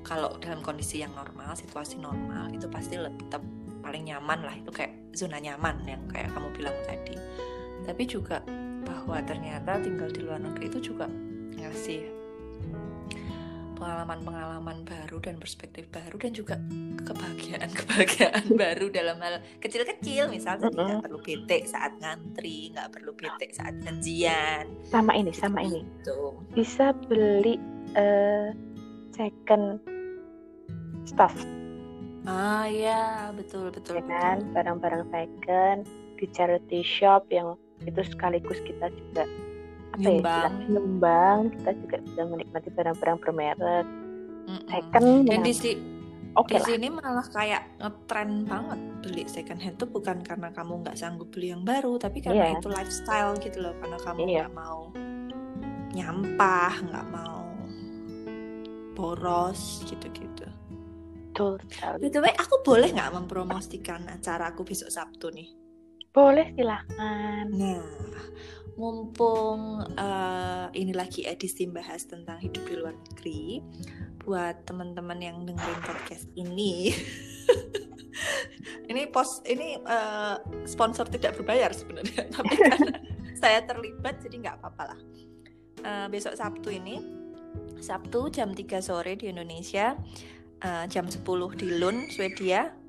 kalau 0.07 0.39
dalam 0.39 0.63
kondisi 0.63 1.03
yang 1.03 1.11
normal 1.11 1.51
situasi 1.59 1.99
normal 1.99 2.47
itu 2.55 2.71
pasti 2.71 2.95
tetap 2.95 3.43
paling 3.83 4.07
nyaman 4.07 4.39
lah. 4.43 4.55
Itu 4.55 4.71
kayak 4.71 5.15
zona 5.15 5.39
nyaman 5.39 5.83
yang 5.83 6.03
kayak 6.07 6.31
kamu 6.31 6.47
bilang 6.55 6.77
tadi. 6.87 7.15
Tapi 7.83 8.03
juga 8.03 8.39
bahwa 8.87 9.19
ternyata 9.23 9.79
tinggal 9.83 10.11
di 10.11 10.23
luar 10.23 10.39
negeri 10.39 10.71
itu 10.71 10.91
juga 10.91 11.11
ngasih 11.59 12.16
pengalaman-pengalaman 13.77 14.83
baru 14.83 15.17
dan 15.21 15.37
perspektif 15.37 15.85
baru 15.93 16.17
dan 16.17 16.31
juga 16.33 16.55
kebahagiaan-kebahagiaan 17.05 18.45
baru 18.61 18.89
dalam 18.89 19.21
hal 19.21 19.39
kecil-kecil. 19.61 20.27
Misal 20.33 20.57
tadi 20.57 20.75
nggak 20.75 20.99
Mm-mm. 20.99 21.05
perlu 21.05 21.19
bete 21.21 21.63
saat 21.69 21.93
ngantri 22.01 22.73
nggak 22.73 22.89
perlu 22.91 23.13
bete 23.13 23.53
saat 23.53 23.77
janjian 23.85 24.65
sama 24.89 25.13
ini 25.13 25.31
sama 25.31 25.61
ini. 25.63 25.85
Gitu 26.01 26.33
bisa 26.57 26.91
beli 27.05 27.61
eh, 27.93 28.49
second 29.13 29.77
stuff. 31.05 31.33
Ah 32.27 32.67
ya 32.67 33.31
betul 33.37 33.71
betul. 33.71 34.01
kan? 34.03 34.41
Barang-barang 34.51 35.07
second 35.13 35.87
di 36.17 36.25
charity 36.33 36.81
shop 36.81 37.29
yang 37.29 37.53
itu 37.85 38.01
sekaligus 38.01 38.57
kita 38.65 38.89
juga 38.89 39.29
apa 39.97 40.03
ya 40.03 40.09
Nyumbang. 40.13 40.37
istilah- 40.53 40.69
nyumbang 40.69 41.37
kita 41.51 41.71
juga 41.75 41.97
bisa 41.99 42.21
menikmati 42.23 42.69
barang-barang 42.69 43.17
bermerek 43.19 43.85
Mm-mm. 44.47 44.67
second 44.67 45.07
dan 45.25 45.39
di 45.41 45.51
si- 45.51 45.81
oke 46.33 46.47
di 46.47 46.55
lah 46.55 46.67
sini 46.67 46.87
malah 46.87 47.27
kayak 47.27 47.61
ngetren 47.77 48.31
banget 48.43 48.79
beli 48.99 49.23
second 49.25 49.57
hand 49.57 49.75
tuh 49.75 49.87
bukan 49.87 50.21
karena 50.21 50.49
kamu 50.49 50.73
nggak 50.79 50.95
sanggup 50.95 51.27
beli 51.27 51.49
yang 51.49 51.63
baru 51.63 51.97
tapi 51.97 52.21
karena 52.21 52.45
Iya. 52.47 52.57
itu 52.57 52.67
lifestyle 52.67 53.33
gitu 53.37 53.57
loh 53.59 53.73
karena 53.75 53.97
kamu 53.97 54.17
Iya. 54.23 54.37
nggak 54.39 54.53
mau 54.53 54.81
nyampah 55.89 56.73
nggak 56.83 57.07
mau 57.09 57.41
boros 58.93 59.61
gitu-gitu. 59.83 60.45
betul 61.29 61.61
sekali 61.63 61.97
By 61.99 62.09
the 62.09 62.19
way, 62.19 62.33
aku 62.33 62.55
boleh 62.61 62.89
nggak 62.91 63.13
mempromosikan 63.13 64.05
acara 64.07 64.49
aku 64.49 64.61
besok 64.63 64.89
Sabtu 64.89 65.29
nih? 65.29 65.53
Boleh 66.09 66.49
silahkan. 66.51 67.45
Nah, 67.47 68.06
mumpung 68.77 69.81
uh, 69.97 70.69
ini 70.71 70.93
lagi 70.93 71.25
edisi 71.25 71.65
bahas 71.65 72.05
tentang 72.05 72.37
hidup 72.37 72.61
di 72.69 72.75
luar 72.77 72.93
negeri, 72.93 73.59
buat 74.21 74.69
teman-teman 74.69 75.17
yang 75.17 75.37
dengerin 75.43 75.81
podcast 75.81 76.29
ini, 76.37 76.93
ini 78.93 79.09
pos 79.09 79.41
ini 79.49 79.81
uh, 79.81 80.37
sponsor 80.69 81.09
tidak 81.09 81.41
berbayar 81.41 81.73
sebenarnya, 81.73 82.29
tapi 82.37 82.53
karena 82.53 83.01
saya 83.33 83.65
terlibat 83.65 84.21
jadi 84.21 84.45
nggak 84.45 84.55
apa-apa 84.61 84.83
lah. 84.93 84.99
Uh, 85.81 86.05
besok 86.13 86.37
Sabtu 86.37 86.69
ini, 86.69 87.01
Sabtu 87.81 88.29
jam 88.29 88.53
3 88.53 88.77
sore 88.77 89.17
di 89.17 89.33
Indonesia, 89.33 89.97
uh, 90.61 90.85
jam 90.85 91.09
10 91.09 91.25
di 91.57 91.81
Lund, 91.81 92.13
Swedia 92.13 92.86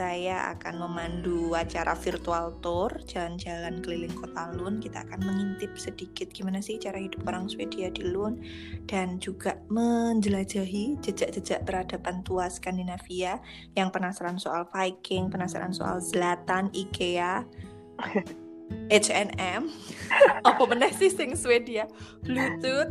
saya 0.00 0.56
akan 0.56 0.80
memandu 0.80 1.52
acara 1.52 1.92
virtual 1.92 2.56
tour 2.64 2.88
jalan-jalan 3.04 3.84
keliling 3.84 4.16
kota 4.16 4.48
Lund. 4.56 4.80
Kita 4.80 5.04
akan 5.04 5.20
mengintip 5.28 5.76
sedikit 5.76 6.32
gimana 6.32 6.64
sih 6.64 6.80
cara 6.80 6.96
hidup 6.96 7.20
orang 7.28 7.52
Swedia 7.52 7.92
di 7.92 8.08
Lund 8.08 8.40
dan 8.88 9.20
juga 9.20 9.60
menjelajahi 9.68 11.04
jejak-jejak 11.04 11.68
peradaban 11.68 12.24
tua 12.24 12.48
Skandinavia 12.48 13.44
yang 13.76 13.92
penasaran 13.92 14.40
soal 14.40 14.64
Viking, 14.72 15.28
penasaran 15.28 15.76
soal 15.76 16.00
Zlatan, 16.00 16.72
IKEA, 16.72 17.44
H&M, 18.88 19.62
apa 20.48 20.62
benar 20.64 20.96
sih 20.96 21.12
sing 21.12 21.36
Swedia, 21.36 21.84
Bluetooth 22.24 22.88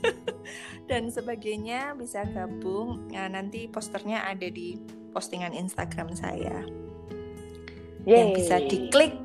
dan 0.88 1.12
sebagainya 1.12 1.92
bisa 1.92 2.24
gabung. 2.24 3.12
Nah, 3.12 3.28
nanti 3.28 3.68
posternya 3.68 4.24
ada 4.24 4.48
di 4.48 4.97
postingan 5.18 5.50
Instagram 5.50 6.14
saya 6.14 6.62
Yeay. 8.06 8.22
yang 8.22 8.30
bisa 8.38 8.62
diklik 8.62 9.18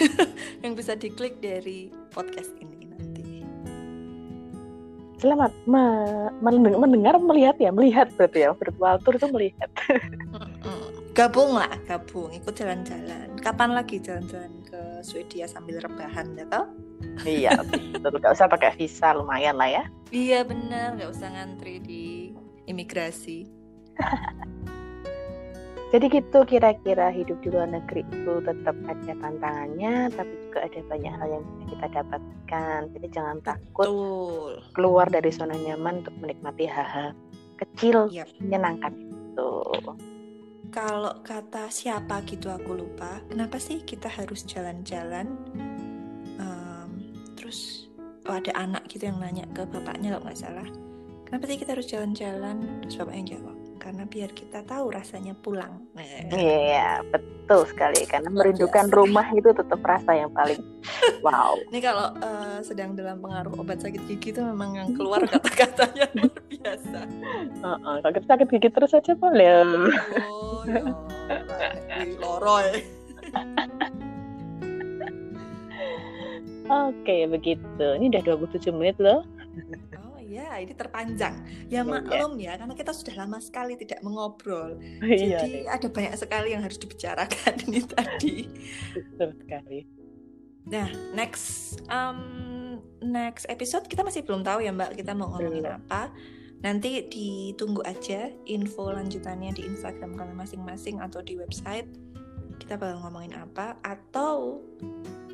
yang 0.64 0.72
bisa 0.72 0.96
diklik 0.96 1.36
dari 1.44 1.92
podcast 2.08 2.56
ini 2.56 2.88
nanti. 2.88 3.44
Selamat 5.20 5.52
me 5.68 5.84
mendengar 6.40 7.20
melihat 7.20 7.60
ya 7.60 7.68
melihat 7.68 8.08
berarti 8.16 8.48
ya 8.48 8.56
virtual 8.56 8.96
tour 9.04 9.20
itu 9.20 9.28
melihat. 9.28 9.68
gabung 11.12 11.52
lah 11.52 11.68
gabung 11.84 12.32
ikut 12.32 12.56
jalan-jalan. 12.56 13.36
Kapan 13.44 13.76
lagi 13.76 14.00
jalan-jalan 14.00 14.56
ke 14.64 15.04
Swedia 15.04 15.44
sambil 15.44 15.84
rebahan 15.84 16.32
ya 16.32 16.48
toh? 16.48 16.64
iya 17.28 17.52
betul 18.00 18.24
nggak 18.24 18.32
usah 18.32 18.48
pakai 18.48 18.72
visa 18.72 19.12
lumayan 19.12 19.60
lah 19.60 19.68
ya. 19.68 19.84
Iya 20.08 20.48
benar 20.48 20.96
nggak 20.96 21.12
usah 21.12 21.28
ngantri 21.28 21.76
di 21.84 22.32
imigrasi. 22.64 23.44
Jadi 25.96 26.12
gitu 26.12 26.44
kira-kira 26.44 27.08
hidup 27.08 27.40
di 27.40 27.48
luar 27.48 27.72
negeri 27.72 28.04
itu 28.04 28.44
tetap 28.44 28.76
ada 28.84 29.12
tantangannya, 29.16 30.12
tapi 30.12 30.28
juga 30.44 30.68
ada 30.68 30.80
banyak 30.92 31.14
hal 31.16 31.28
yang 31.40 31.44
bisa 31.48 31.64
kita 31.72 31.86
dapatkan. 31.88 32.80
Jadi 32.92 33.06
jangan 33.16 33.36
takut 33.40 33.88
Betul. 33.88 34.52
keluar 34.76 35.08
dari 35.08 35.32
zona 35.32 35.56
nyaman 35.56 36.04
untuk 36.04 36.12
menikmati 36.20 36.68
hal-hal 36.68 37.16
kecil 37.56 38.12
yep. 38.12 38.28
menyenangkan 38.44 38.92
itu. 38.92 39.52
Kalau 40.68 41.24
kata 41.24 41.72
siapa 41.72 42.20
gitu 42.28 42.52
aku 42.52 42.76
lupa, 42.76 43.24
kenapa 43.32 43.56
sih 43.56 43.80
kita 43.80 44.12
harus 44.12 44.44
jalan-jalan? 44.44 45.32
Um, 46.36 47.16
terus 47.40 47.88
oh 48.28 48.36
ada 48.36 48.52
anak 48.52 48.84
gitu 48.92 49.08
yang 49.08 49.16
nanya 49.16 49.48
ke 49.56 49.64
bapaknya 49.64 50.12
kalau 50.12 50.28
nggak 50.28 50.36
salah, 50.44 50.68
kenapa 51.24 51.48
sih 51.48 51.56
kita 51.56 51.72
harus 51.72 51.88
jalan-jalan? 51.88 52.84
Terus 52.84 53.00
bapaknya 53.00 53.40
jawab, 53.40 53.56
karena 53.78 54.04
biar 54.08 54.32
kita 54.32 54.64
tahu 54.66 54.90
rasanya 54.90 55.36
pulang. 55.38 55.86
Iya, 56.32 57.04
betul 57.08 57.64
sekali. 57.68 58.02
Karena 58.08 58.28
merindukan 58.32 58.90
rumah 58.90 59.28
itu 59.32 59.52
tetap 59.54 59.80
rasa 59.84 60.16
yang 60.16 60.32
paling 60.34 60.58
wow. 61.22 61.54
Ini 61.70 61.80
kalau 61.84 62.12
uh, 62.18 62.58
sedang 62.64 62.96
dalam 62.96 63.22
pengaruh 63.22 63.54
obat 63.60 63.80
sakit 63.84 64.02
gigi 64.10 64.34
itu 64.34 64.42
memang 64.42 64.76
yang 64.76 64.90
keluar 64.96 65.22
kata-katanya 65.24 66.10
luar 66.18 66.40
biasa. 66.50 67.00
Uh 67.62 67.68
-uh, 67.78 67.96
kalau 68.02 68.12
kita 68.16 68.26
sakit 68.26 68.48
gigi 68.50 68.68
terus 68.72 68.96
aja 68.96 69.12
boleh. 69.14 69.48
Oh, 70.26 70.64
ya, 70.66 70.82
loroy. 72.18 72.82
Oke, 76.66 77.30
begitu. 77.30 77.86
Ini 77.94 78.10
udah 78.10 78.22
27 78.34 78.74
menit 78.74 78.98
loh. 78.98 79.22
Ya, 80.26 80.58
ini 80.58 80.74
terpanjang. 80.74 81.34
Ya 81.70 81.80
iya. 81.80 81.80
maklum 81.86 82.34
ya, 82.42 82.58
karena 82.58 82.74
kita 82.74 82.90
sudah 82.90 83.14
lama 83.24 83.38
sekali 83.38 83.78
tidak 83.78 84.02
mengobrol. 84.02 84.74
Iya, 85.00 85.46
Jadi 85.46 85.64
iya. 85.64 85.78
ada 85.78 85.86
banyak 85.86 86.14
sekali 86.18 86.50
yang 86.50 86.66
harus 86.66 86.78
dibicarakan 86.82 87.54
ini 87.70 87.80
tadi. 87.94 88.36
Betul 88.92 89.30
sekali. 89.38 89.78
Nah, 90.66 90.90
next 91.14 91.78
um, 91.86 92.82
next 92.98 93.46
episode 93.46 93.86
kita 93.86 94.02
masih 94.02 94.26
belum 94.26 94.42
tahu 94.42 94.66
ya 94.66 94.74
Mbak 94.74 94.98
kita 94.98 95.14
mau 95.14 95.30
ngomongin 95.30 95.62
belum. 95.62 95.78
apa. 95.78 96.10
Nanti 96.66 97.06
ditunggu 97.06 97.86
aja 97.86 98.26
info 98.50 98.90
lanjutannya 98.90 99.54
di 99.54 99.62
Instagram 99.62 100.18
kalian 100.18 100.34
masing-masing 100.34 100.98
atau 100.98 101.22
di 101.22 101.38
website. 101.38 101.86
Kita 102.58 102.74
bakal 102.74 102.98
ngomongin 103.06 103.38
apa 103.38 103.78
atau 103.86 104.58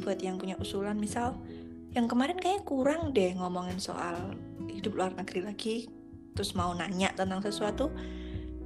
buat 0.05 0.21
yang 0.21 0.37
punya 0.37 0.59
usulan 0.61 1.01
misal 1.01 1.39
yang 1.93 2.09
kemarin 2.09 2.37
kayaknya 2.37 2.65
kurang 2.65 3.13
deh 3.13 3.33
ngomongin 3.37 3.77
soal 3.77 4.35
hidup 4.83 4.99
luar 4.99 5.15
negeri 5.15 5.47
lagi 5.47 5.87
terus 6.35 6.59
mau 6.59 6.75
nanya 6.75 7.15
tentang 7.15 7.39
sesuatu 7.39 7.87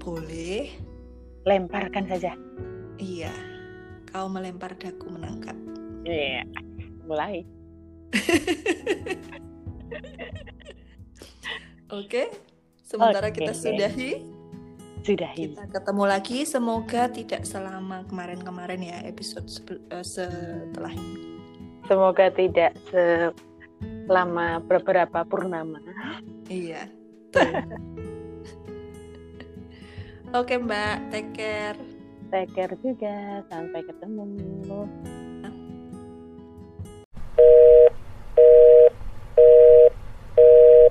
boleh. 0.01 0.73
Lemparkan 1.45 2.09
saja. 2.09 2.33
Iya 2.97 3.29
kau 4.09 4.33
melempar 4.33 4.73
daku 4.81 5.13
menangkap. 5.13 5.53
Iya 6.09 6.41
yeah. 6.41 6.45
mulai. 7.05 7.45
Oke 12.01 12.33
sementara 12.81 13.29
okay. 13.29 13.45
kita 13.45 13.53
sudahi. 13.53 14.25
Sudahi. 15.05 15.53
Kita 15.53 15.69
ketemu 15.69 16.05
lagi 16.09 16.49
semoga 16.49 17.13
tidak 17.13 17.45
selama 17.45 18.09
kemarin-kemarin 18.09 18.81
ya 18.81 19.05
episode 19.05 19.53
eh, 19.93 20.01
setelah 20.01 20.97
ini. 20.97 21.37
Semoga 21.85 22.33
tidak 22.33 22.73
se 22.89 23.31
lama 24.07 24.62
beberapa 24.62 25.27
purnama. 25.27 25.83
Iya. 26.47 26.89
Oke 30.35 30.59
Mbak, 30.59 30.97
take 31.11 31.31
care. 31.35 31.79
Take 32.31 32.51
care 32.55 32.75
juga. 32.83 33.43
Sampai 33.51 33.83
ketemu. 33.87 34.27